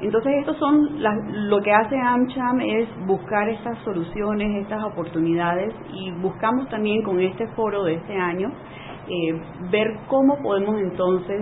[0.00, 1.02] Entonces, estos son
[1.48, 7.46] lo que hace AmCham es buscar estas soluciones, estas oportunidades y buscamos también con este
[7.54, 8.50] foro de este año
[9.08, 11.40] eh, ver cómo podemos entonces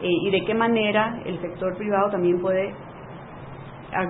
[0.00, 2.74] eh, y de qué manera el sector privado también puede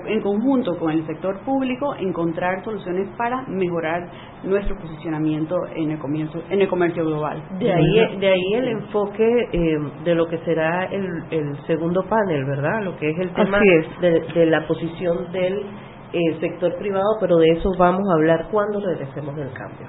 [0.06, 4.08] en conjunto con el sector público encontrar soluciones para mejorar
[4.44, 7.42] nuestro posicionamiento en el comercio, en el comercio global.
[7.58, 12.44] De ahí, de ahí el enfoque eh, de lo que será el, el, segundo panel,
[12.44, 12.82] ¿verdad?
[12.82, 13.58] Lo que es el tema
[14.00, 15.66] De, la posición del
[16.12, 19.86] eh, sector privado, pero de eso vamos a hablar cuando regresemos del cambio.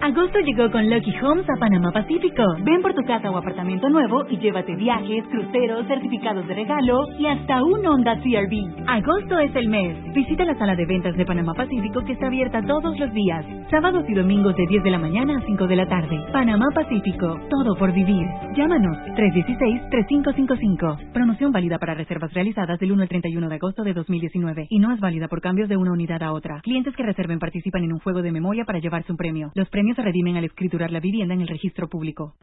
[0.00, 2.42] Agosto llegó con Lucky Homes a Panamá Pacífico.
[2.64, 7.26] Ven por tu casa o apartamento nuevo y llévate viajes, cruceros, certificados de regalo y
[7.26, 8.88] hasta un Honda CRV.
[8.88, 9.98] Agosto es el mes.
[10.14, 14.06] Visita la sala de ventas de Panamá Pacífico que está abierta todos los días, sábados
[14.08, 16.18] y domingos de 10 de la mañana a 5 de la tarde.
[16.32, 18.26] Panamá Pacífico, todo por vivir.
[18.56, 21.12] Llámanos 316-3555.
[21.12, 24.92] Promoción válida para reservas realizadas del 1 al 31 de agosto de 2019 y no
[24.94, 26.62] es válida por cambios de una unidad a otra.
[26.62, 29.52] Clientes que reserven participan en un juego de memoria para llevarse un premio.
[29.54, 32.34] Los premios se redimen al escriturar la vivienda en el registro público.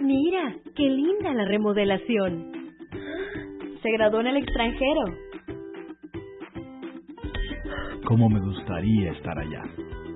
[0.00, 2.52] Mira, qué linda la remodelación.
[3.82, 5.04] Se graduó en el extranjero.
[8.04, 9.62] ¿Cómo me gustaría estar allá?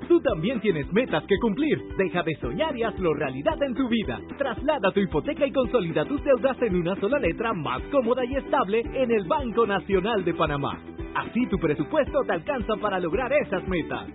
[0.09, 1.79] Tú también tienes metas que cumplir.
[1.97, 4.21] Deja de soñar y hazlo realidad en tu vida.
[4.39, 8.83] Traslada tu hipoteca y consolida tus deudas en una sola letra más cómoda y estable
[8.95, 10.79] en el Banco Nacional de Panamá.
[11.15, 14.07] Así tu presupuesto te alcanza para lograr esas metas.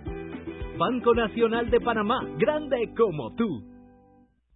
[0.82, 3.62] Banco Nacional de Panamá, grande como tú.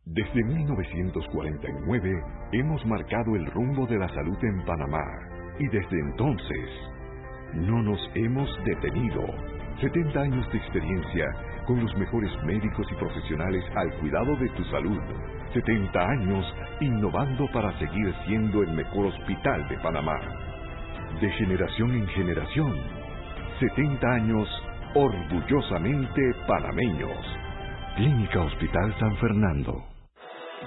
[0.06, 5.04] Desde 1949 hemos marcado el rumbo de la salud en Panamá
[5.60, 6.68] y desde entonces
[7.54, 9.22] no nos hemos detenido.
[9.80, 11.26] 70 años de experiencia
[11.64, 14.98] con los mejores médicos y profesionales al cuidado de tu salud.
[15.54, 16.44] 70 años
[16.80, 20.18] innovando para seguir siendo el mejor hospital de Panamá.
[21.20, 22.74] De generación en generación.
[23.60, 24.65] 70 años
[24.98, 27.18] Orgullosamente panameños.
[27.96, 29.74] Clínica Hospital San Fernando.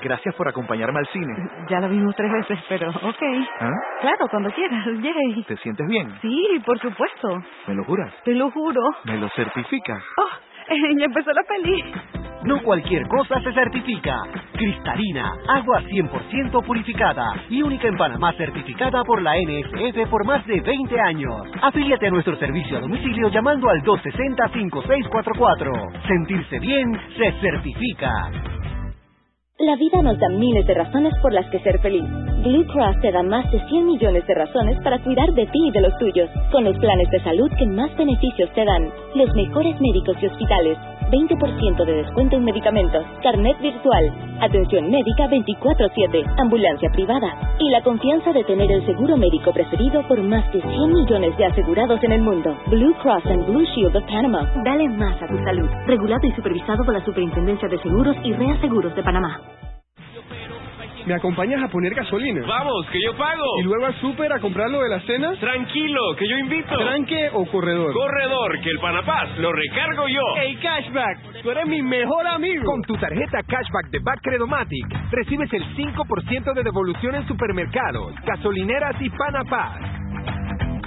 [0.04, 1.34] Gracias por acompañarme al cine.
[1.68, 3.24] Ya la vimos tres veces, pero ok.
[3.60, 3.72] ¿Ah?
[4.02, 5.44] Claro, cuando quieras, yay.
[5.48, 6.16] ¿Te sientes bien?
[6.22, 7.42] Sí, por supuesto.
[7.70, 8.14] ¿Me lo juras?
[8.24, 8.82] Te lo juro.
[9.06, 10.04] ¿Me lo certificas?
[10.18, 10.30] Oh,
[11.00, 11.84] ya empezó la peli.
[12.44, 14.22] No cualquier cosa se certifica.
[14.54, 20.62] Cristalina, agua 100% purificada y única en Panamá certificada por la NSF por más de
[20.62, 21.42] 20 años.
[21.62, 26.08] Afíliate a nuestro servicio a domicilio llamando al 260-5644.
[26.08, 28.32] Sentirse bien se certifica.
[29.60, 32.06] La vida nos da miles de razones por las que ser feliz.
[32.44, 35.72] Blue Cross te da más de 100 millones de razones para cuidar de ti y
[35.72, 39.76] de los tuyos, con los planes de salud que más beneficios te dan, los mejores
[39.82, 40.78] médicos y hospitales,
[41.12, 48.32] 20% de descuento en medicamentos, carnet virtual, atención médica 24/7, ambulancia privada y la confianza
[48.32, 52.22] de tener el seguro médico preferido por más de 100 millones de asegurados en el
[52.22, 52.56] mundo.
[52.68, 54.50] Blue Cross and Blue Shield of Panama.
[54.64, 55.68] Dale más a tu salud.
[55.86, 59.49] Regulado y supervisado por la Superintendencia de Seguros y Reaseguros de Panamá.
[61.06, 62.46] ¿Me acompañas a poner gasolina?
[62.48, 63.44] Vamos, que yo pago.
[63.60, 65.34] ¿Y luego al súper a comprar lo de la cena?
[65.40, 66.78] Tranquilo, que yo invito.
[66.78, 67.94] ¿Tranque o corredor?
[67.94, 70.22] Corredor, que el Panapaz lo recargo yo.
[70.42, 71.42] ¡Ey, Cashback!
[71.42, 72.64] Tú eres mi mejor amigo.
[72.66, 79.10] Con tu tarjeta Cashback de Credomatic recibes el 5% de devolución en supermercados, gasolineras y
[79.10, 79.80] Panapaz.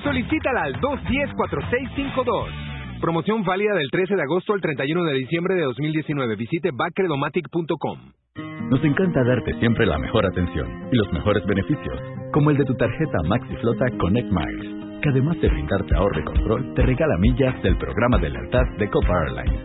[0.02, 2.71] Solicítala al 210-4652.
[3.02, 6.36] Promoción válida del 13 de agosto al 31 de diciembre de 2019.
[6.36, 7.98] Visite backredomatic.com.
[8.70, 12.00] Nos encanta darte siempre la mejor atención y los mejores beneficios,
[12.32, 16.24] como el de tu tarjeta Maxi Flota Connect Miles, que además de brindarte ahorro y
[16.24, 19.60] control, te regala millas del programa de lealtad de Copa Airlines.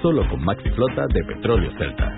[0.00, 2.10] Solo con Maxi Flota de Petróleo Celta.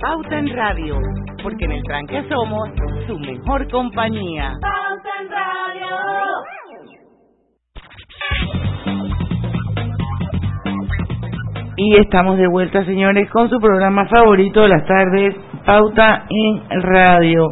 [0.00, 0.96] Pauta en Radio,
[1.42, 2.70] porque en el tranque somos
[3.06, 4.56] su mejor compañía.
[4.62, 5.13] Pauta
[11.76, 15.34] Y estamos de vuelta, señores, con su programa favorito de las tardes,
[15.66, 17.48] Pauta en Radio.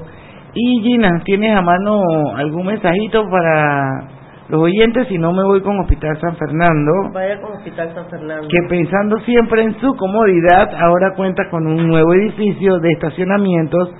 [0.54, 2.00] Y Gina, ¿tienes a mano
[2.36, 4.06] algún mensajito para
[4.48, 5.08] los oyentes?
[5.08, 6.92] Si no, me voy con Hospital San Fernando.
[7.12, 8.46] Vaya con Hospital San Fernando.
[8.48, 13.90] Que pensando siempre en su comodidad, ahora cuenta con un nuevo edificio de estacionamientos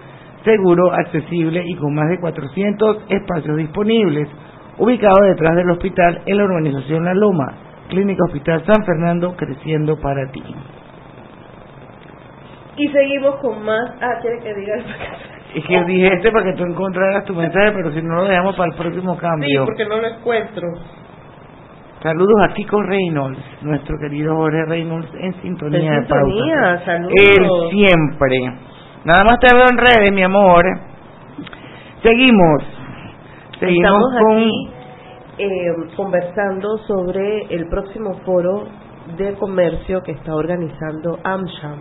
[0.45, 4.29] seguro, accesible y con más de 400 espacios disponibles,
[4.79, 10.27] ubicado detrás del hospital en la urbanización La Loma Clínica Hospital San Fernando creciendo para
[10.33, 10.43] ti.
[12.79, 13.83] Y seguimos con más.
[14.01, 14.85] Ah, quiere que diga el
[15.55, 18.57] Es que dije este para que tú encontraras tu mensaje, pero si no lo dejamos
[18.57, 19.61] para el próximo cambio.
[19.61, 20.69] Sí, porque no lo encuentro.
[22.03, 26.85] Saludos a Kiko Reynolds, nuestro querido Jorge Reynolds en sintonía de, pauta.
[26.87, 27.13] Saludos.
[27.15, 28.39] Él siempre.
[29.05, 30.65] Nada más te veo en redes, mi amor.
[32.03, 32.65] Seguimos.
[33.61, 34.82] Seguimos Estamos con aquí
[35.43, 38.65] eh, conversando sobre el próximo foro
[39.17, 41.79] de comercio que está organizando AmSham.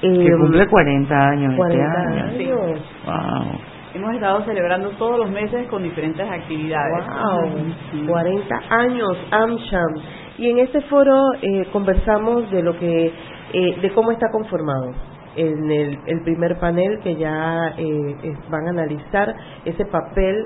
[0.00, 1.84] que Eh, cumple 40 años 40
[2.30, 2.60] este año.
[2.62, 2.80] años.
[3.06, 3.60] Wow.
[3.94, 7.06] Hemos estado celebrando todos los meses con diferentes actividades.
[7.06, 9.94] Wow, 40 años AmSham.
[10.38, 13.06] Y en este foro eh, conversamos de lo que,
[13.54, 14.92] eh, de cómo está conformado.
[15.34, 19.34] En el, el primer panel que ya eh, van a analizar
[19.64, 20.44] ese papel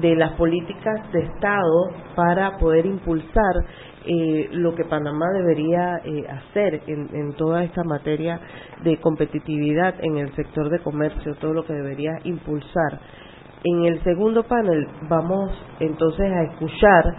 [0.00, 3.54] de las políticas de Estado para poder impulsar
[4.06, 8.40] eh, lo que Panamá debería eh, hacer en, en toda esta materia
[8.82, 13.00] de competitividad en el sector de comercio, todo lo que debería impulsar.
[13.64, 17.16] En el segundo panel vamos entonces a escuchar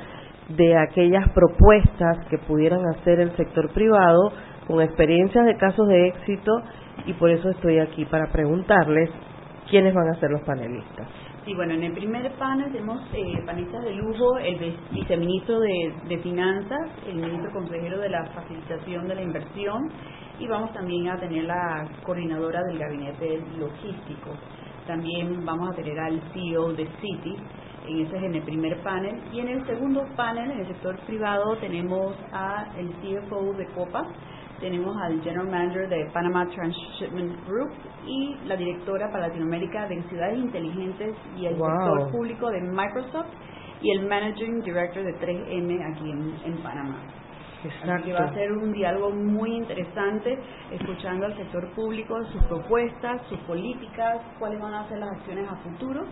[0.50, 4.32] de aquellas propuestas que pudieran hacer el sector privado
[4.68, 6.52] con experiencias de casos de éxito
[7.08, 9.10] y por eso estoy aquí para preguntarles
[9.70, 11.08] quiénes van a ser los panelistas.
[11.46, 16.20] Sí, bueno, en el primer panel tenemos eh, panelistas de lujo, el vice- viceministro de,
[16.24, 19.92] Finanzas, el ministro consejero de la facilitación de la inversión
[20.40, 24.32] y vamos también a tener la coordinadora del gabinete logístico.
[24.88, 27.36] También vamos a tener al CEO de Citi,
[27.88, 29.22] en ese es en el primer panel.
[29.32, 34.02] Y en el segundo panel, en el sector privado, tenemos a el CFO de Copa,
[34.60, 37.72] tenemos al General Manager de Panama Transshipment Group
[38.06, 41.70] y la directora para Latinoamérica de Ciudades Inteligentes y el Wow.
[41.70, 43.28] sector público de Microsoft
[43.82, 46.98] y el Managing Director de 3M aquí en, en Panamá.
[47.66, 50.38] Así que va a ser un diálogo muy interesante,
[50.72, 55.56] escuchando al sector público, sus propuestas, sus políticas, cuáles van a ser las acciones a
[55.58, 56.06] futuro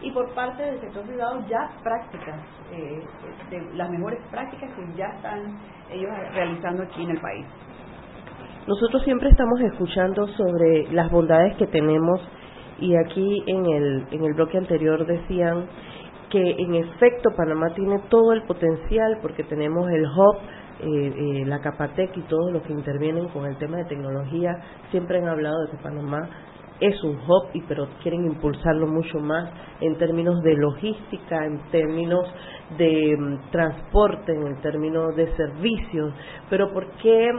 [0.00, 2.40] y por parte del sector privado ya prácticas,
[2.72, 3.02] eh,
[3.50, 5.58] de las mejores prácticas que ya están
[5.90, 7.46] ellos realizando aquí en el país.
[8.68, 12.20] Nosotros siempre estamos escuchando sobre las bondades que tenemos
[12.78, 15.64] y aquí en el, en el bloque anterior decían
[16.28, 20.36] que en efecto Panamá tiene todo el potencial porque tenemos el hub,
[20.80, 24.50] eh, eh, la Capatec y todos los que intervienen con el tema de tecnología
[24.90, 26.28] siempre han hablado de que Panamá
[26.78, 29.48] es un hub y pero quieren impulsarlo mucho más
[29.80, 32.28] en términos de logística, en términos
[32.76, 36.12] de mm, transporte, en términos de servicios,
[36.50, 37.30] pero ¿por qué?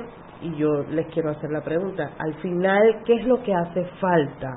[0.42, 4.56] Y yo les quiero hacer la pregunta, al final, ¿qué es lo que hace falta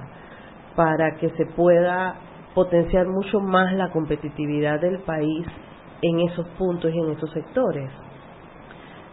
[0.76, 2.14] para que se pueda
[2.54, 5.46] potenciar mucho más la competitividad del país
[6.02, 7.90] en esos puntos y en esos sectores?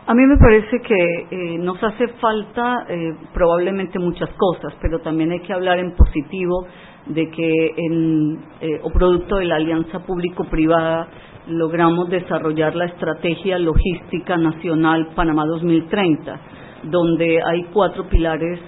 [0.09, 5.31] A mí me parece que eh, nos hace falta eh, probablemente muchas cosas, pero también
[5.31, 6.65] hay que hablar en positivo
[7.05, 11.07] de que en, eh, o producto de la alianza público-privada
[11.47, 16.39] logramos desarrollar la estrategia logística nacional Panamá 2030,
[16.83, 18.59] donde hay cuatro pilares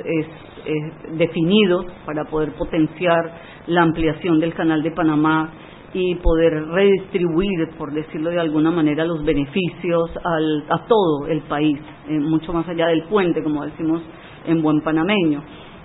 [1.13, 3.31] definidos para poder potenciar
[3.67, 5.51] la ampliación del canal de Panamá
[5.93, 11.77] y poder redistribuir, por decirlo de alguna manera, los beneficios al, a todo el país,
[12.07, 14.01] eh, mucho más allá del puente, como decimos
[14.45, 15.43] en buen panameño.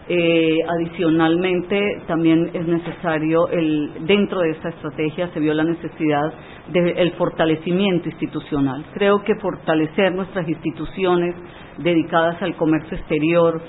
[0.08, 6.32] Eh, adicionalmente, también es necesario, el, dentro de esta estrategia se vio la necesidad
[6.68, 8.84] del fortalecimiento institucional.
[8.94, 11.34] Creo que fortalecer nuestras instituciones
[11.78, 13.60] dedicadas al comercio exterior,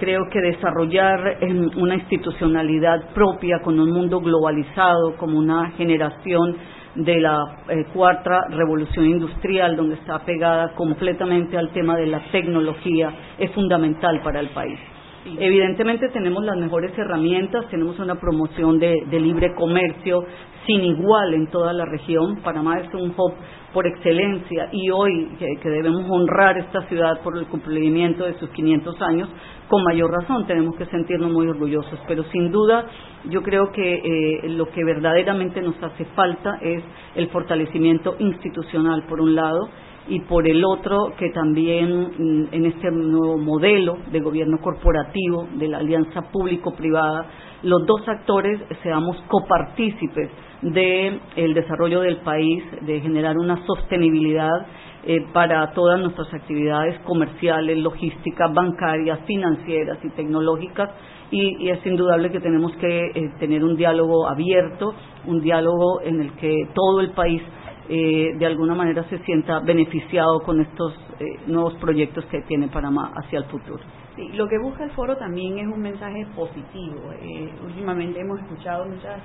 [0.00, 1.38] creo que desarrollar
[1.76, 6.56] una institucionalidad propia con un mundo globalizado como una generación
[6.94, 7.38] de la
[7.68, 14.20] eh, cuarta revolución industrial, donde está pegada completamente al tema de la tecnología, es fundamental
[14.22, 14.78] para el país.
[15.24, 20.24] Evidentemente tenemos las mejores herramientas, tenemos una promoción de, libre comercio
[20.66, 22.40] sin igual en toda la región.
[22.42, 23.32] Panamá es un hub
[23.72, 29.00] por excelencia y hoy que, debemos honrar esta ciudad por el cumplimiento de sus 500
[29.00, 29.28] años,
[29.68, 32.00] con mayor razón tenemos que sentirnos muy orgullosos.
[32.08, 32.86] Pero sin duda
[33.30, 36.82] yo creo que eh, lo que verdaderamente nos hace falta es
[37.14, 39.68] el fortalecimiento institucional, por un lado,
[40.08, 45.68] y por el otro que también mm, en este nuevo modelo de gobierno corporativo de
[45.68, 47.26] la alianza público-privada
[47.62, 50.30] los dos actores seamos copartícipes
[50.62, 54.66] del el desarrollo del país, de generar una sostenibilidad
[55.04, 60.90] eh, para todas nuestras actividades comerciales, logísticas, bancarias, financieras y tecnológicas.
[61.30, 64.94] Y, es indudable que tenemos que eh, tener un diálogo abierto,
[65.26, 67.42] un diálogo en el que todo el país
[67.88, 73.12] eh, de alguna manera se sienta beneficiado con estos eh, nuevos proyectos que tiene Panamá
[73.16, 73.82] hacia el futuro.
[74.14, 77.12] Sí, lo que busca el foro también es un mensaje positivo.
[77.20, 79.20] Eh, últimamente hemos escuchado muchas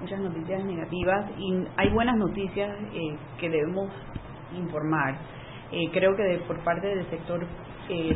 [0.00, 2.70] muchas noticias negativas y hay buenas noticias
[3.38, 3.90] que debemos
[4.54, 5.16] informar.
[5.90, 7.46] creo que por parte del sector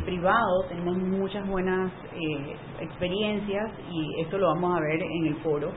[0.05, 1.91] privado tenemos muchas buenas
[2.81, 5.71] experiencias y esto lo vamos a ver en el foro.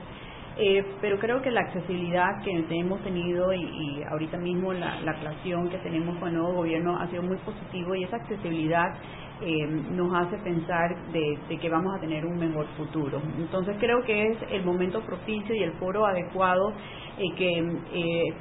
[0.56, 5.68] Eh, pero creo que la accesibilidad que hemos tenido y, ahorita mismo la, la actuación
[5.68, 8.94] que tenemos con el nuevo gobierno ha sido muy positivo y esa accesibilidad
[9.42, 13.20] eh, nos hace pensar de, que vamos a tener un mejor futuro.
[13.36, 16.72] Entonces creo que es el momento propicio y el foro adecuado
[17.18, 18.34] eh, que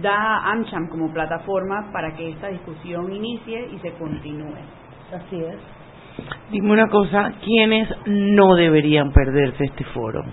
[0.00, 4.56] da AmCham como plataforma para que esta discusión inicie y se continúe.
[5.12, 5.56] Así es.
[6.50, 10.24] Dime una cosa, ¿quiénes no deberían perderse este foro?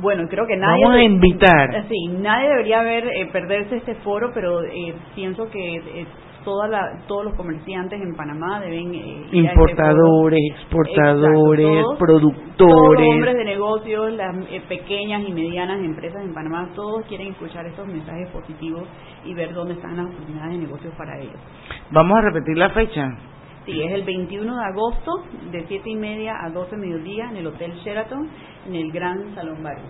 [0.00, 0.84] Bueno, creo que nadie...
[0.84, 1.74] Vamos a invitar.
[1.74, 6.06] Eh, sí, nadie debería ver, eh, perderse este foro, pero eh, pienso que
[6.44, 8.94] toda la, todos los comerciantes en Panamá deben...
[8.94, 12.56] Este Importadores, exportadores, productores.
[12.56, 14.36] Todos los hombres de negocios, las
[14.68, 18.84] pequeñas y medianas empresas en Panamá, todos quieren escuchar estos mensajes positivos
[19.24, 21.36] y ver dónde están las oportunidades de negocios para ellos.
[21.90, 23.08] Vamos a repetir la fecha.
[23.64, 27.46] Sí, es el 21 de agosto, de 7 y media a 12 mediodía, en el
[27.46, 28.28] Hotel Sheraton,
[28.66, 29.84] en el Gran Salón Barrio.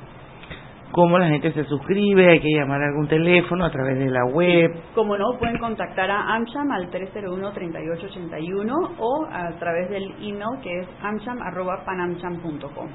[0.91, 2.33] ¿Cómo la gente se suscribe?
[2.33, 4.71] ¿Hay que llamar a algún teléfono a través de la web?
[4.95, 10.89] Como no, pueden contactar a AmCham al 301-3881 o a través del email que es
[11.03, 12.89] amcham.panamcham.com.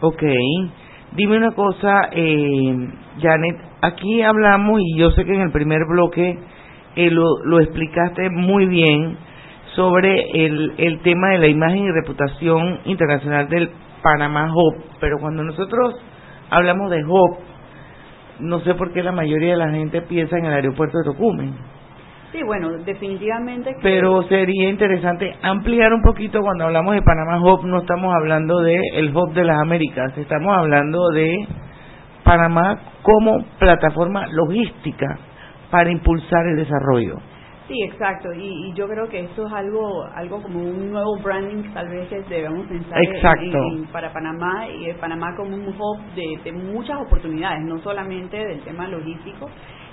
[0.00, 0.22] Ok.
[1.12, 2.88] Dime una cosa, eh,
[3.20, 6.38] Janet, aquí hablamos y yo sé que en el primer bloque
[6.96, 9.18] eh, lo, lo explicaste muy bien
[9.74, 13.70] sobre el, el tema de la imagen y reputación internacional del
[14.02, 15.96] Panamá Hub, pero cuando nosotros
[16.50, 17.38] hablamos de Hub,
[18.40, 21.54] no sé por qué la mayoría de la gente piensa en el aeropuerto de Tocumen.
[22.32, 23.76] Sí, bueno, definitivamente.
[23.80, 28.76] Pero sería interesante ampliar un poquito cuando hablamos de Panamá Hub, no estamos hablando de
[28.94, 31.46] el Hub de las Américas, estamos hablando de
[32.24, 35.06] Panamá como plataforma logística
[35.70, 37.18] para impulsar el desarrollo.
[37.68, 38.28] Sí, exacto.
[38.34, 42.66] Y, yo creo que esto es algo algo como un nuevo branding tal vez debemos
[42.66, 42.98] pensar
[43.92, 49.48] para Panamá y Panamá como un hub de, muchas oportunidades, no solamente del tema logístico.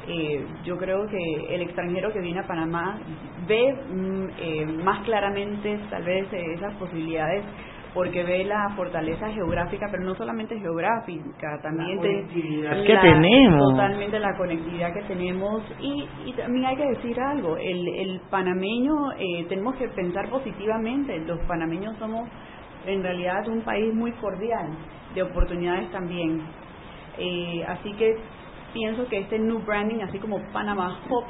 [0.08, 3.00] eh, yo creo que el extranjero que viene a Panamá
[3.48, 7.46] ve mm, eh, más claramente tal vez eh, esas posibilidades
[7.94, 12.26] porque ve la fortaleza geográfica, pero no solamente geográfica, también de
[12.86, 13.72] que tenemos.
[13.72, 18.94] totalmente la conectividad que tenemos y, y también hay que decir algo, el, el panameño
[19.20, 22.30] eh, tenemos que pensar positivamente, los panameños somos
[22.86, 24.70] en realidad un país muy cordial,
[25.14, 26.42] de oportunidades también,
[27.18, 28.16] eh, así que
[28.74, 31.26] pienso que este new branding, así como Panama Hop,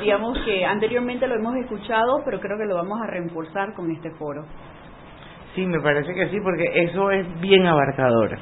[0.00, 4.12] digamos que anteriormente lo hemos escuchado, pero creo que lo vamos a reforzar con este
[4.12, 4.44] foro.
[5.58, 8.38] Sí, me parece que sí, porque eso es bien abarcador.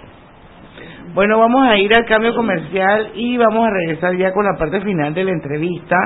[1.14, 4.82] Bueno, vamos a ir al cambio comercial y vamos a regresar ya con la parte
[4.82, 5.96] final de la entrevista.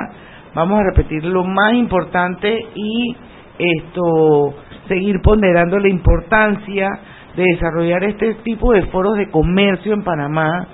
[0.53, 3.13] Vamos a repetir lo más importante y
[3.59, 4.55] esto
[4.87, 6.87] seguir ponderando la importancia
[7.35, 10.65] de desarrollar este tipo de foros de comercio en Panamá,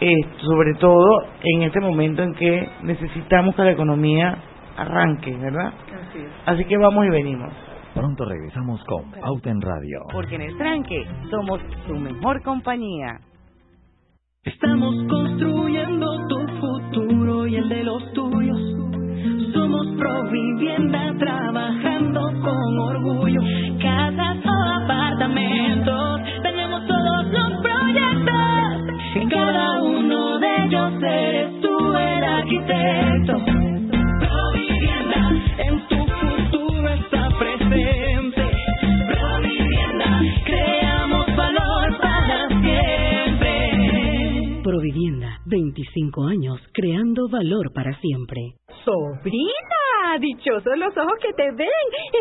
[0.00, 4.34] eh, sobre todo en este momento en que necesitamos que la economía
[4.78, 5.74] arranque, ¿verdad?
[6.08, 6.30] Así es.
[6.46, 7.52] Así que vamos y venimos.
[7.94, 10.00] Pronto regresamos con Pauta en Radio.
[10.12, 13.20] Porque en el tranque somos su mejor compañía.
[14.42, 18.60] Estamos construyendo tu futuro y el de los tuyos.
[19.54, 23.40] Somos Provivienda trabajando con orgullo.
[23.80, 29.14] Casas o apartamentos, tenemos todos los proyectos.
[29.14, 33.53] En cada uno de ellos eres tú el arquitecto.
[44.84, 48.56] Provivienda, 25 años creando valor para siempre.
[48.84, 51.68] Sobrina, dichosos los ojos que te ven.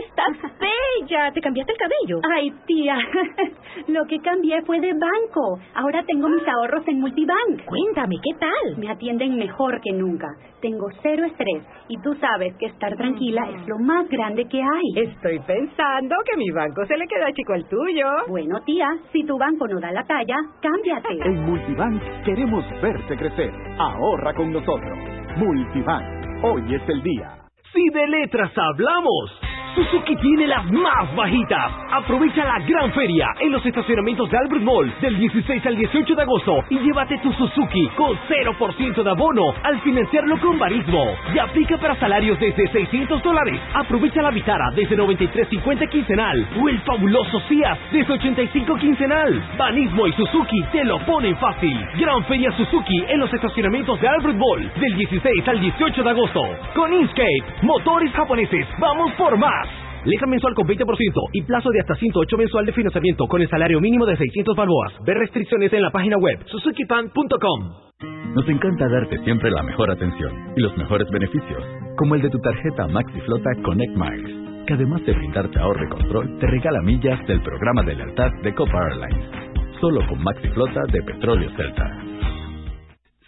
[0.05, 1.32] Estás bella.
[1.34, 2.22] ¿Te cambiaste el cabello?
[2.34, 2.97] Ay, tía,
[3.88, 5.59] lo que cambié fue de banco.
[5.76, 7.66] Ahora tengo mis ahorros en Multibank.
[7.66, 8.78] Cuéntame, ¿qué tal?
[8.78, 10.28] Me atienden mejor que nunca.
[10.61, 15.03] Tengo cero estrés y tú sabes que estar tranquila es lo más grande que hay.
[15.07, 18.07] Estoy pensando que mi banco se le queda chico al tuyo.
[18.30, 21.28] Bueno, tía, si tu banco no da la talla, cámbiate.
[21.28, 23.51] En Multibank queremos verte crecer.
[23.78, 24.97] Ahorra con nosotros.
[25.36, 26.22] Multibank.
[26.45, 27.37] Hoy es el día.
[27.71, 29.39] Si de letras hablamos,
[29.76, 31.72] Suzuki tiene las más bajitas.
[31.91, 36.22] Aprovecha la gran feria en los estacionamientos de Albert Mall del 16 al 18 de
[36.22, 41.16] agosto y llévate tu Suzuki con 0% de abono al financiarlo con Barismo.
[41.34, 43.59] Y aplica para salarios desde 600 dólares.
[43.74, 49.43] Aprovecha la Vitara desde 93.50 quincenal o el fabuloso Cias desde 85 quincenal.
[49.57, 51.80] Banismo y Suzuki te lo ponen fácil.
[51.97, 56.41] Gran feria Suzuki en los estacionamientos de Albert Mall del 16 al 18 de agosto.
[56.76, 58.68] Con Inkscape, motores japoneses.
[58.78, 59.53] Vamos por más.
[60.06, 60.86] Leja mensual con 20%
[61.32, 64.93] y plazo de hasta 108 mensual de financiamiento con el salario mínimo de 600 balboas.
[65.06, 67.72] Ver restricciones en la página web suzukipan.com.
[68.36, 71.64] Nos encanta darte siempre la mejor atención y los mejores beneficios,
[71.97, 75.89] como el de tu tarjeta Maxi Flota Connect Miles, que además de brindarte ahorro y
[75.89, 79.26] control, te regala millas del programa de lealtad de Copa Airlines.
[79.80, 81.91] Solo con Maxi Flota de Petróleo Celta.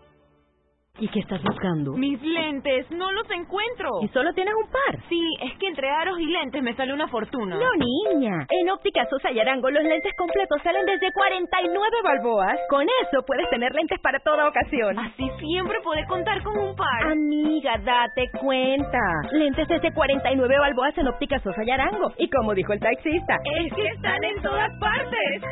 [1.00, 1.94] ¿Y qué estás buscando?
[1.94, 3.90] Mis lentes, no los encuentro.
[4.00, 5.02] ¿Y solo tienes un par?
[5.08, 7.56] Sí, es que entre aros y lentes me sale una fortuna.
[7.56, 8.46] No, niña.
[8.48, 12.60] En Óptica Sosa y Arango los lentes completos salen desde 49 balboas.
[12.70, 14.96] Con eso puedes tener lentes para toda ocasión.
[14.96, 17.10] Así siempre podré contar con un par.
[17.10, 18.98] Amiga, date cuenta.
[19.32, 22.12] Lentes desde 49 balboas en Óptica Sosa y Arango.
[22.18, 25.42] Y como dijo el taxista, es que están en todas partes.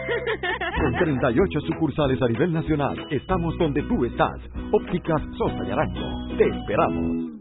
[0.82, 4.38] Con 38 sucursales a nivel nacional, estamos donde tú estás.
[4.70, 6.36] Ópticas Sosa y Arango.
[6.36, 7.32] Te esperamos.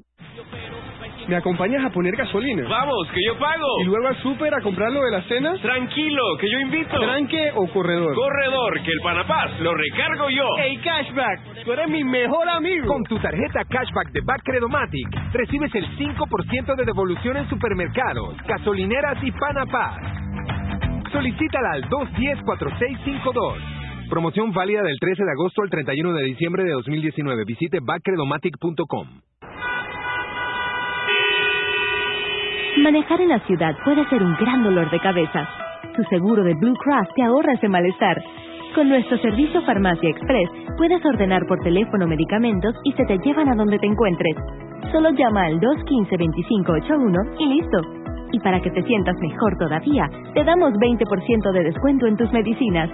[1.27, 2.67] ¿Me acompañas a poner gasolina?
[2.67, 3.65] Vamos, que yo pago.
[3.81, 5.53] ¿Y luego al súper a comprar lo de la cena?
[5.61, 6.99] Tranquilo, que yo invito.
[6.99, 8.15] ¿Tranque o corredor?
[8.15, 10.45] Corredor, que el Panapaz lo recargo yo.
[10.59, 11.63] ¡Ey, Cashback!
[11.63, 12.87] ¡Tú eres mi mejor amigo!
[12.87, 19.17] Con tu tarjeta Cashback de Back Credomatic, recibes el 5% de devolución en supermercados, gasolineras
[19.23, 20.01] y Panapaz.
[21.11, 23.80] Solicítala al 210-4652.
[24.11, 27.45] Promoción válida del 13 de agosto al 31 de diciembre de 2019.
[27.47, 29.07] Visite backcredomatic.com.
[32.83, 35.47] Manejar en la ciudad puede ser un gran dolor de cabeza.
[35.95, 38.21] Tu seguro de Blue Cross te ahorra ese malestar.
[38.75, 43.55] Con nuestro servicio Farmacia Express puedes ordenar por teléfono medicamentos y se te llevan a
[43.55, 44.35] donde te encuentres.
[44.91, 47.79] Solo llama al 215-2581 y listo.
[48.33, 52.89] Y para que te sientas mejor todavía, te damos 20% de descuento en tus medicinas.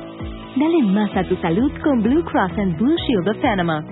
[0.60, 3.84] Dale más a tu salud con Blue Cross and Blue Shield of Panama.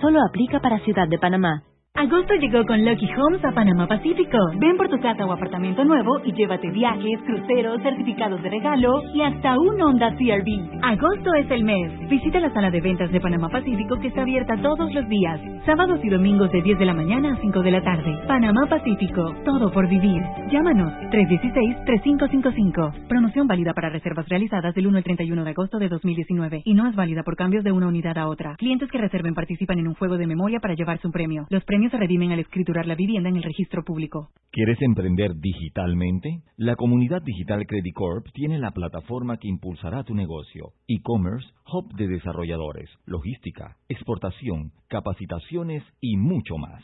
[0.00, 1.62] Solo aplica para Ciudad de Panamá.
[1.96, 4.36] Agosto llegó con Lucky Homes a Panamá Pacífico.
[4.58, 9.22] Ven por tu casa o apartamento nuevo y llévate viajes, cruceros, certificados de regalo y
[9.22, 10.80] hasta un Honda CRV.
[10.82, 11.92] Agosto es el mes.
[12.08, 16.00] Visita la sala de ventas de Panamá Pacífico que está abierta todos los días, sábados
[16.02, 18.18] y domingos de 10 de la mañana a 5 de la tarde.
[18.26, 20.20] Panamá Pacífico, todo por vivir.
[20.50, 23.06] Llámanos 316-3555.
[23.06, 26.88] Promoción válida para reservas realizadas del 1 al 31 de agosto de 2019 y no
[26.88, 28.56] es válida por cambios de una unidad a otra.
[28.56, 31.46] Clientes que reserven participan en un juego de memoria para llevarse un premio.
[31.50, 34.30] Los premios se redimen al escriturar la vivienda en el registro público.
[34.50, 36.42] ¿Quieres emprender digitalmente?
[36.56, 40.72] La comunidad digital Credit Corp tiene la plataforma que impulsará tu negocio.
[40.88, 46.82] E-commerce, hub de desarrolladores, logística, exportación, capacitaciones y mucho más.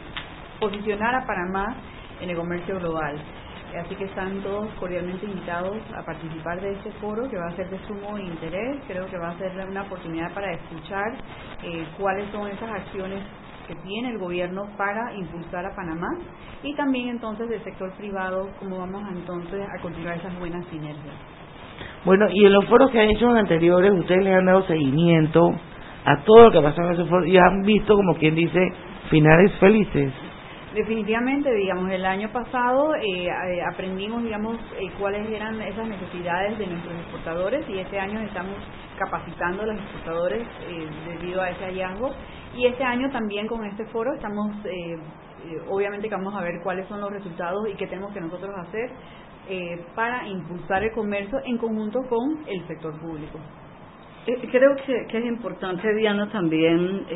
[0.58, 1.76] posicionar a Panamá
[2.22, 3.18] en el comercio global.
[3.78, 7.68] Así que están todos cordialmente invitados a participar de este foro que va a ser
[7.68, 8.80] de sumo interés.
[8.86, 11.18] Creo que va a ser una oportunidad para escuchar
[11.62, 13.22] eh, cuáles son esas acciones
[13.68, 16.08] que tiene el gobierno para impulsar a Panamá
[16.62, 21.14] y también entonces del sector privado, cómo vamos entonces a continuar esas buenas sinergias.
[22.04, 25.50] Bueno, y en los foros que han hecho anteriores, ustedes le han dado seguimiento
[26.04, 28.60] a todo lo que pasó en esos foros y han visto, como quien dice,
[29.10, 30.12] finales felices.
[30.74, 33.30] Definitivamente, digamos, el año pasado eh, eh,
[33.72, 38.56] aprendimos, digamos, eh, cuáles eran esas necesidades de nuestros exportadores y este año estamos
[38.98, 40.46] capacitando a los exportadores
[41.06, 42.10] debido a ese hallazgo
[42.56, 44.50] y este año también con este foro estamos,
[45.68, 48.90] obviamente que vamos a ver cuáles son los resultados y qué tenemos que nosotros hacer
[49.94, 53.38] para impulsar el comercio en conjunto con el sector público.
[54.26, 57.06] creo que, que, es importante, Diana, también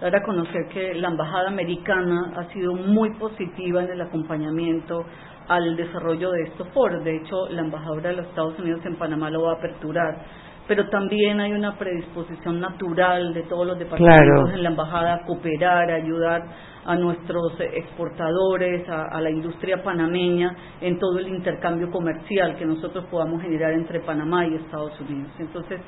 [0.00, 5.04] dar a conocer que la Embajada Americana ha sido muy positiva en el acompañamiento
[5.50, 7.02] al desarrollo de estos foros.
[7.02, 10.24] De hecho, la embajadora de los Estados Unidos en Panamá lo va a aperturar.
[10.70, 15.90] Pero también hay una predisposición natural de todos los departamentos en la embajada a cooperar,
[15.90, 16.44] a ayudar
[16.84, 23.04] a nuestros exportadores, a, a, la industria panameña en todo el intercambio comercial que nosotros
[23.10, 25.32] podamos generar entre Panamá y Estados Unidos.
[25.40, 25.80] Entonces,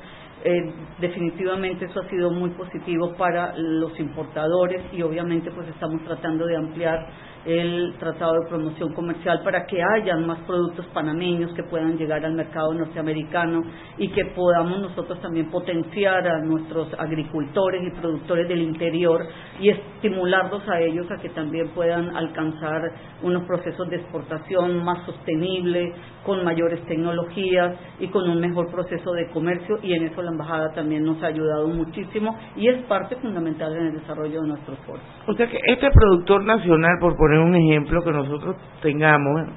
[0.43, 6.45] eh, definitivamente eso ha sido muy positivo para los importadores y obviamente pues estamos tratando
[6.45, 7.07] de ampliar
[7.45, 12.33] el Tratado de Promoción Comercial para que hayan más productos panameños que puedan llegar al
[12.33, 13.61] mercado norteamericano
[13.97, 19.25] y que podamos nosotros también potenciar a nuestros agricultores y productores del interior
[19.59, 22.81] y estimularlos a ellos a que también puedan alcanzar
[23.21, 29.29] unos procesos de exportación más sostenibles, con mayores tecnologías y con un mejor proceso de
[29.31, 33.75] comercio y en eso la embajada también nos ha ayudado muchísimo y es parte fundamental
[33.75, 35.03] en el desarrollo de nuestros foros.
[35.27, 39.47] O sea que este productor nacional, por poner un ejemplo que nosotros tengamos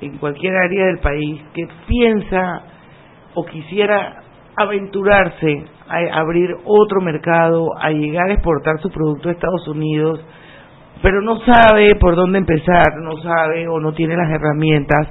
[0.00, 2.62] en cualquier área del país que piensa
[3.34, 4.22] o quisiera
[4.56, 10.20] aventurarse a abrir otro mercado, a llegar a exportar su producto a Estados Unidos,
[11.02, 15.08] pero no sabe por dónde empezar, no sabe o no tiene las herramientas,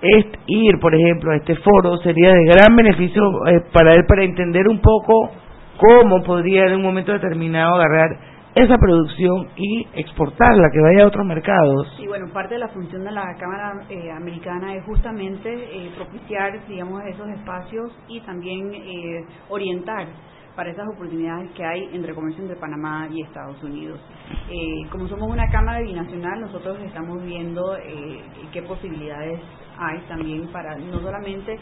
[0.00, 4.24] es ir, por ejemplo, a este foro sería de gran beneficio eh, para él para
[4.24, 5.30] entender un poco
[5.76, 8.16] cómo podría en un momento determinado agarrar
[8.54, 11.86] esa producción y exportarla, que vaya a otros mercados.
[11.98, 16.66] Y bueno, parte de la función de la Cámara eh, Americana es justamente eh, propiciar,
[16.66, 20.08] digamos, esos espacios y también eh, orientar
[20.56, 24.00] para esas oportunidades que hay entre comercio entre Panamá y Estados Unidos.
[24.90, 27.76] como somos una Cámara binacional, nosotros estamos viendo
[28.52, 29.40] qué posibilidades
[29.78, 31.56] hay también para no solamente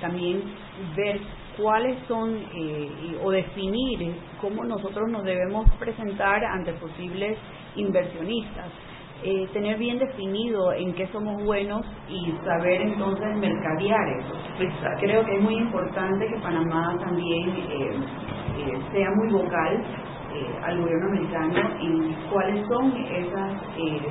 [0.00, 0.42] también
[0.94, 1.18] ver
[1.58, 7.36] cuáles son eh, o definir cómo nosotros nos debemos presentar ante posibles
[7.74, 8.66] inversionistas.
[9.24, 14.32] Eh, tener bien definido en qué somos buenos y saber entonces mercadear eso.
[15.00, 19.84] Creo que es muy importante que Panamá también eh, sea muy vocal
[20.62, 23.60] al gobierno americano en cuáles son esas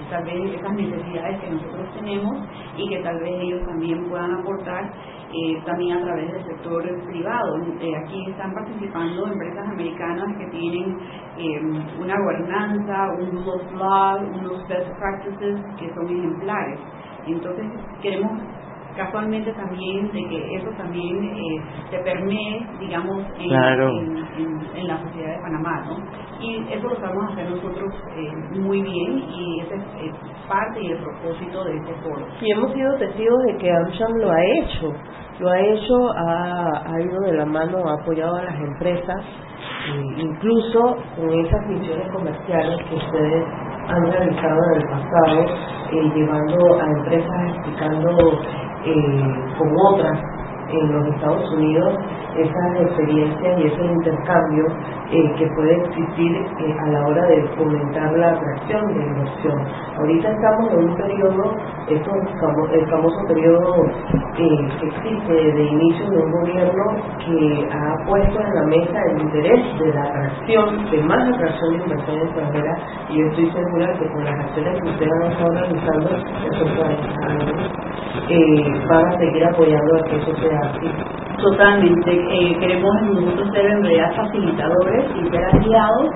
[0.10, 2.38] tal vez esas necesidades que nosotros tenemos
[2.76, 4.92] y que tal vez ellos también puedan aportar
[5.34, 7.58] eh, también a través del sector privado.
[7.82, 10.98] Eh, aquí están participando empresas americanas que tienen
[11.38, 11.60] eh,
[12.00, 16.80] una gobernanza, un rule of law, unos best practices que son ejemplares.
[17.28, 17.66] Entonces
[18.02, 18.40] queremos
[18.98, 24.18] casualmente también de que eso también eh, se permee, digamos, en,
[24.76, 25.98] en, la sociedad de Panamá, ¿no?
[26.42, 27.94] Y eso lo estamos hacer nosotros
[28.52, 30.14] muy bien y ese es,
[30.48, 32.26] parte y el propósito de este foro.
[32.42, 34.94] Y hemos sido testigos de que AmCham lo ha hecho
[35.40, 39.24] lo ha hecho, ha, ido de la mano, ha apoyado a las empresas,
[40.18, 43.46] incluso con esas misiones comerciales que ustedes
[43.88, 45.46] han realizado en el pasado,
[45.92, 48.40] eh, llevando a empresas, explicando
[48.86, 50.37] eh, con otras
[50.70, 51.96] en los Estados Unidos
[52.38, 54.66] esas experiencias y ese intercambio
[55.12, 59.66] eh, que puede existir eh, a la hora de fomentar la atracción de inversión.
[59.98, 61.56] Ahorita estamos en un periodo,
[61.90, 62.12] esto
[62.74, 63.86] el famoso periodo
[64.38, 66.84] eh, que existe de inicio de un gobierno
[67.26, 71.84] que ha puesto en la mesa el interés de la atracción, de más atracción de
[71.84, 72.78] inversión extranjera
[73.10, 76.10] y yo estoy segura que con las acciones que ustedes han estado realizando
[76.78, 77.72] 40 años
[78.90, 81.18] van a seguir apoyando a que eso sea así.
[81.42, 82.12] Totalmente.
[82.12, 86.10] Eh, queremos nosotros ser en realidad facilitadores y ser aliados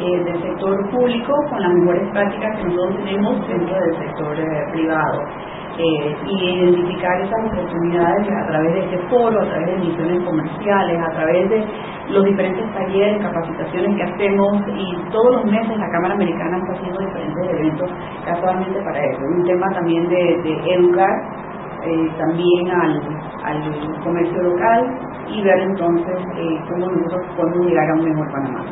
[0.00, 4.72] eh, del sector público con las mejores prácticas que nosotros tenemos dentro del sector eh,
[4.72, 5.22] privado.
[5.76, 11.10] y identificar esas oportunidades a través de este foro, a través de misiones comerciales, a
[11.10, 11.64] través de
[12.10, 17.00] los diferentes talleres, capacitaciones que hacemos y todos los meses la Cámara Americana está haciendo
[17.00, 17.90] diferentes eventos
[18.24, 19.20] casualmente para eso.
[19.36, 21.10] Un tema también de educar
[21.84, 23.00] eh, también al,
[23.44, 28.64] al, comercio local y ver entonces eh, cómo nosotros podemos llegar a un mejor Panamá.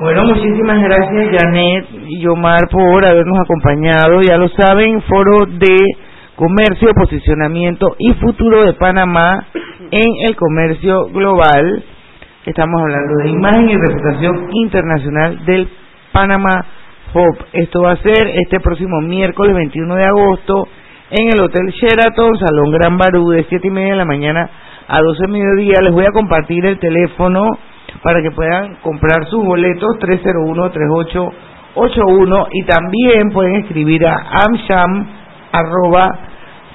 [0.00, 4.20] Bueno, muchísimas gracias Janet y Omar por habernos acompañado.
[4.22, 5.76] Ya lo saben, Foro de
[6.34, 9.46] Comercio, Posicionamiento y Futuro de Panamá
[9.90, 11.84] en el comercio global.
[12.46, 15.68] Estamos hablando de imagen y reputación internacional del
[16.12, 16.66] Panamá
[17.14, 17.46] Hub.
[17.52, 20.68] Esto va a ser este próximo miércoles 21 de agosto
[21.10, 24.48] en el Hotel Sheraton, Salón Gran Barú, de 7 y media de la mañana
[24.88, 25.80] a 12 de mediodía.
[25.82, 27.58] Les voy a compartir el teléfono
[28.02, 35.06] para que puedan comprar sus boletos 301-3881 y también pueden escribir a amsham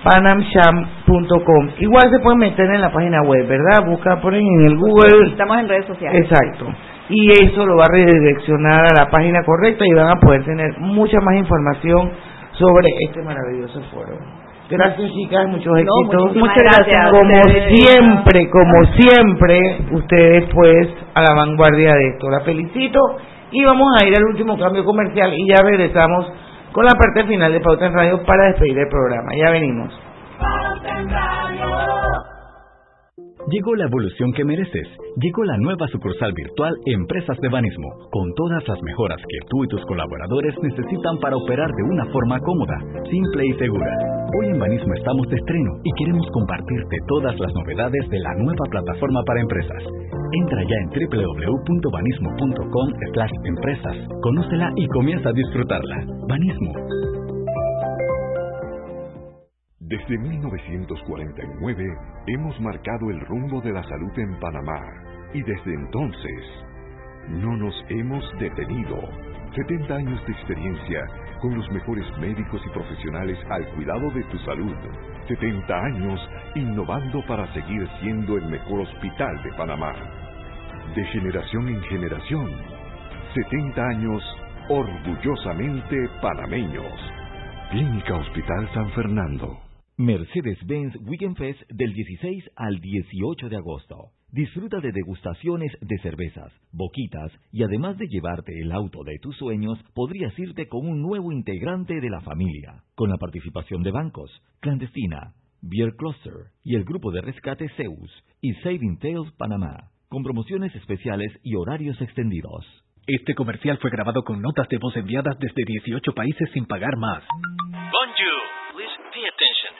[0.03, 1.69] panamsham.com.
[1.79, 3.85] Igual se pueden meter en la página web, ¿verdad?
[3.85, 5.31] Busca, ponen en el Google.
[5.31, 6.21] Estamos en redes sociales.
[6.21, 6.67] Exacto.
[7.09, 10.77] Y eso lo va a redireccionar a la página correcta y van a poder tener
[10.77, 12.11] mucha más información
[12.59, 14.17] sobre este maravilloso foro.
[14.69, 16.35] Gracias chicas, muchos éxitos.
[16.35, 17.09] muchas gracias.
[17.09, 17.41] Como
[17.73, 22.29] siempre, como siempre, ustedes pues a la vanguardia de esto.
[22.29, 22.99] La felicito
[23.51, 26.31] y vamos a ir al último cambio comercial y ya regresamos
[26.71, 29.31] con la parte final de Pauta en Radio para despedir el programa.
[29.35, 29.91] Ya venimos.
[33.49, 34.87] Llegó la evolución que mereces.
[35.17, 39.67] Llegó la nueva sucursal virtual Empresas de Banismo, con todas las mejoras que tú y
[39.67, 42.77] tus colaboradores necesitan para operar de una forma cómoda,
[43.09, 43.89] simple y segura.
[44.37, 48.65] Hoy en Banismo estamos de estreno y queremos compartirte todas las novedades de la nueva
[48.69, 49.83] plataforma para empresas.
[50.31, 52.89] Entra ya en www.banismo.com
[53.45, 56.05] empresas, conócela y comienza a disfrutarla.
[56.27, 57.18] Banismo.
[59.89, 64.79] Desde 1949 hemos marcado el rumbo de la salud en Panamá
[65.33, 66.43] y desde entonces
[67.29, 68.99] no nos hemos detenido.
[69.55, 71.07] 70 años de experiencia
[71.41, 74.75] con los mejores médicos y profesionales al cuidado de tu salud.
[75.27, 79.95] 70 años innovando para seguir siendo el mejor hospital de Panamá.
[80.95, 82.51] De generación en generación.
[83.33, 84.21] 70 años
[84.69, 86.93] orgullosamente panameños.
[87.71, 89.68] Clínica Hospital San Fernando.
[89.99, 94.11] Mercedes-Benz Weekend Fest del 16 al 18 de agosto.
[94.31, 99.77] Disfruta de degustaciones de cervezas, boquitas y además de llevarte el auto de tus sueños,
[99.93, 104.31] podrías irte con un nuevo integrante de la familia, con la participación de bancos,
[104.61, 110.73] Clandestina, Beer Cluster y el grupo de rescate Zeus y Saving Tales Panamá, con promociones
[110.75, 112.65] especiales y horarios extendidos.
[113.05, 117.21] Este comercial fue grabado con notas de voz enviadas desde 18 países sin pagar más.
[117.73, 118.58] Bonjour.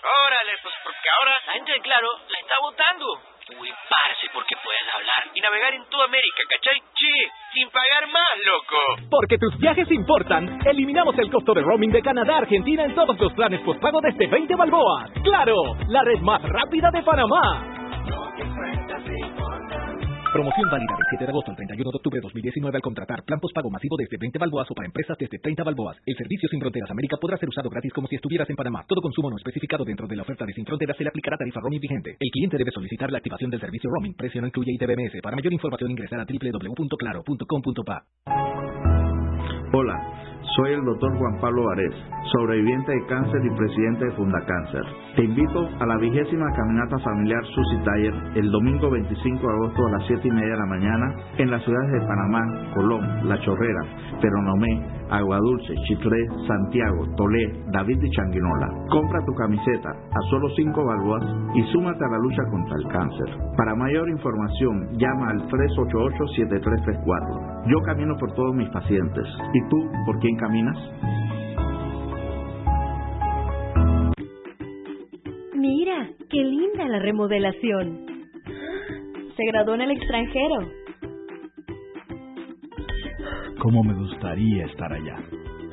[0.10, 3.06] Órale, pues porque ahora la gente de Claro la está votando.
[3.60, 6.80] Uy, parce, porque puedes hablar y navegar en toda América, ¿cachai?
[6.94, 8.78] Che, sin pagar más, loco.
[9.10, 13.18] Porque tus viajes importan, eliminamos el costo de roaming de Canadá a Argentina en todos
[13.20, 15.12] los planes postpago desde 20 balboas.
[15.24, 15.56] ¡Claro!
[15.88, 17.69] La red más rápida de Panamá.
[20.40, 23.42] Promoción válida del 7 de agosto al 31 de octubre de 2019 al contratar plan
[23.42, 25.98] postpago masivo desde 20 balboas o para empresas desde 30 balboas.
[26.06, 28.86] El servicio Sin Fronteras América podrá ser usado gratis como si estuvieras en Panamá.
[28.88, 31.60] Todo consumo no especificado dentro de la oferta de Sin Fronteras se le aplicará tarifa
[31.60, 32.16] roaming vigente.
[32.18, 34.14] El cliente debe solicitar la activación del servicio roaming.
[34.14, 35.20] Precio no incluye ITBMS.
[35.22, 38.06] Para mayor información ingresar a www.claro.com.pa.
[39.74, 40.19] Hola.
[40.56, 41.94] Soy el doctor Juan Pablo Varés,
[42.32, 44.82] sobreviviente de cáncer y presidente de Fundacáncer.
[45.16, 49.92] Te invito a la vigésima caminata familiar Susi Taller el domingo 25 de agosto a
[49.92, 52.42] las 7 y media de la mañana en las ciudades de Panamá,
[52.74, 53.82] Colón, La Chorrera,
[54.22, 58.70] Peronomé, Aguadulce, Chitré, Santiago, Tolé, David y Changuinola.
[58.90, 61.24] Compra tu camiseta a solo 5 balboas
[61.56, 63.38] y súmate a la lucha contra el cáncer.
[63.56, 67.68] Para mayor información, llama al 388-7334.
[67.68, 69.26] Yo camino por todos mis pacientes.
[69.54, 70.78] ¿Y tú por quién caminas?
[75.54, 78.06] Mira, qué linda la remodelación.
[79.36, 80.72] Se graduó en el extranjero.
[83.60, 85.18] Cómo me gustaría estar allá.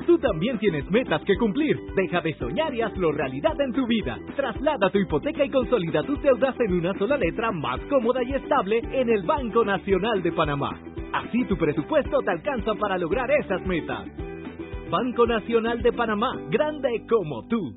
[0.05, 1.77] Tú también tienes metas que cumplir.
[1.95, 4.17] Deja de soñar y hazlo realidad en tu vida.
[4.37, 8.79] Traslada tu hipoteca y consolida tus deudas en una sola letra más cómoda y estable
[8.91, 10.79] en el Banco Nacional de Panamá.
[11.11, 14.07] Así tu presupuesto te alcanza para lograr esas metas.
[14.89, 17.75] Banco Nacional de Panamá, grande como tú.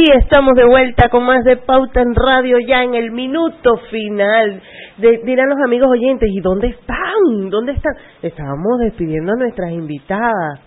[0.00, 4.62] Y estamos de vuelta con más de Pauta en Radio ya en el minuto final.
[4.98, 7.50] De- dirán los amigos oyentes, ¿y dónde están?
[7.50, 7.94] ¿Dónde están?
[8.22, 10.60] Estábamos despidiendo a nuestras invitadas.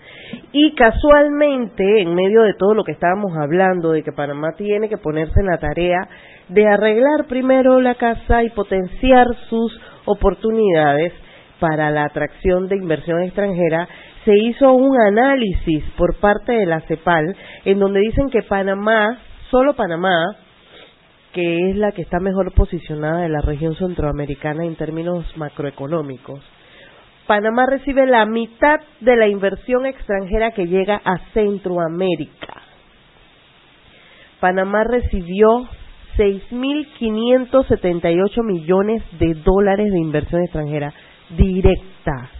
[0.52, 4.98] Y casualmente, en medio de todo lo que estábamos hablando, de que Panamá tiene que
[4.98, 6.06] ponerse en la tarea
[6.48, 11.14] de arreglar primero la casa y potenciar sus oportunidades
[11.58, 13.88] para la atracción de inversión extranjera,
[14.24, 19.18] se hizo un análisis por parte de la CEPAL en donde dicen que Panamá,
[19.50, 20.36] solo Panamá,
[21.32, 26.40] que es la que está mejor posicionada de la región centroamericana en términos macroeconómicos,
[27.26, 32.62] Panamá recibe la mitad de la inversión extranjera que llega a Centroamérica.
[34.40, 35.66] Panamá recibió
[36.16, 40.92] 6.578 millones de dólares de inversión extranjera
[41.30, 42.30] directa,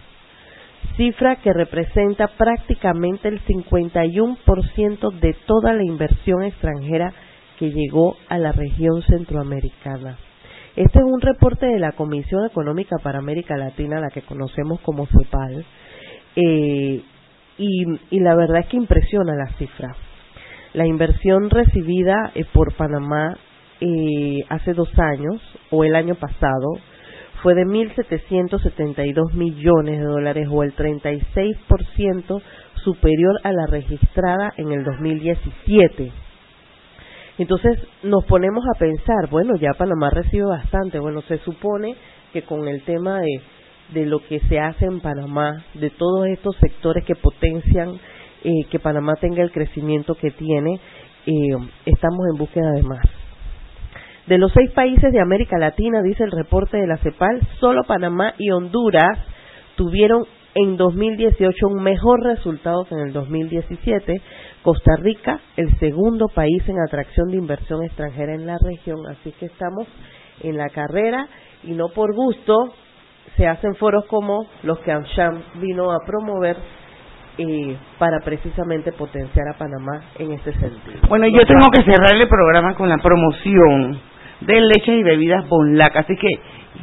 [0.95, 7.13] cifra que representa prácticamente el 51% de toda la inversión extranjera
[7.59, 10.17] que llegó a la región centroamericana.
[10.75, 15.05] Este es un reporte de la Comisión Económica para América Latina, la que conocemos como
[15.05, 15.65] CEPAL,
[16.35, 17.01] eh,
[17.57, 19.95] y, la verdad es que impresiona la cifra.
[20.73, 23.37] La inversión recibida eh, por Panamá
[23.79, 25.39] eh, hace dos años
[25.69, 26.69] o el año pasado
[27.43, 32.41] fue de 1.772 millones de dólares o el 36%
[32.75, 36.11] superior a la registrada en el 2017.
[37.37, 41.95] Entonces nos ponemos a pensar, bueno, ya Panamá recibe bastante, bueno, se supone
[42.31, 43.41] que con el tema de,
[43.93, 47.99] de lo que se hace en Panamá, de todos estos sectores que potencian
[48.43, 50.79] eh, que Panamá tenga el crecimiento que tiene,
[51.25, 53.22] eh, estamos en búsqueda de más.
[54.27, 58.33] De los seis países de América Latina, dice el reporte de la CEPAL, solo Panamá
[58.37, 59.19] y Honduras
[59.75, 64.21] tuvieron en 2018 un mejor resultado que en el 2017.
[64.61, 68.99] Costa Rica, el segundo país en atracción de inversión extranjera en la región.
[69.09, 69.87] Así que estamos
[70.41, 71.27] en la carrera
[71.63, 72.73] y no por gusto
[73.35, 76.55] se hacen foros como los que AmSham vino a promover
[77.37, 80.99] eh, para precisamente potenciar a Panamá en este sentido.
[81.09, 83.99] Bueno, yo tengo que cerrar el programa con la promoción
[84.45, 86.29] de leches y bebidas Bonlac, así que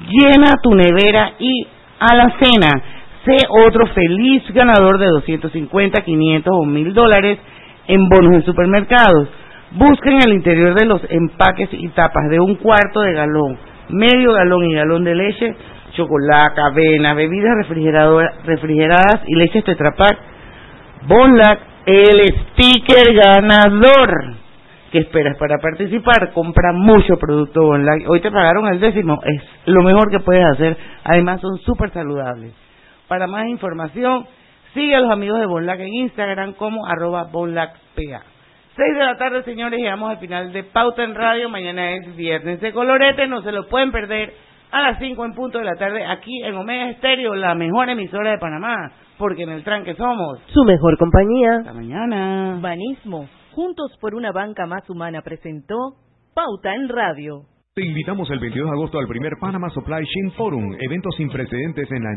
[0.09, 1.67] llena tu nevera y
[1.99, 2.83] a la cena
[3.25, 3.37] sé
[3.67, 7.39] otro feliz ganador de 250, 500 o 1000 dólares
[7.87, 9.29] en bonos en supermercados.
[9.73, 13.59] Busquen el interior de los empaques y tapas de un cuarto de galón,
[13.91, 15.55] medio galón y galón de leche,
[15.93, 17.69] chocolate, avena, bebidas
[18.45, 20.19] refrigeradas y leches Tetra Pak.
[21.07, 24.40] Bonlac, el sticker ganador.
[24.91, 26.33] ¿Qué esperas para participar?
[26.33, 28.07] Compra mucho producto online.
[28.09, 30.77] Hoy te pagaron el décimo, es lo mejor que puedes hacer.
[31.05, 32.53] Además son súper saludables.
[33.07, 34.27] Para más información,
[34.75, 37.79] sigue a los amigos de Bonlac en Instagram como arroba bonlacpa.
[38.77, 41.49] Seis de la tarde, señores, llegamos al final de Pauta en Radio.
[41.49, 44.33] Mañana es viernes de colorete, no se lo pueden perder
[44.73, 48.33] a las cinco en punto de la tarde aquí en Omega Estéreo, la mejor emisora
[48.33, 51.59] de Panamá, porque en el tranque somos su mejor compañía.
[51.61, 52.59] Hasta mañana.
[52.61, 55.97] Banismo Juntos por una banca más humana presentó
[56.35, 57.47] Pauta en Radio.
[57.75, 61.91] Te invitamos el 22 de agosto al primer Panama Supply Chain Forum, evento sin precedentes
[61.91, 62.13] en la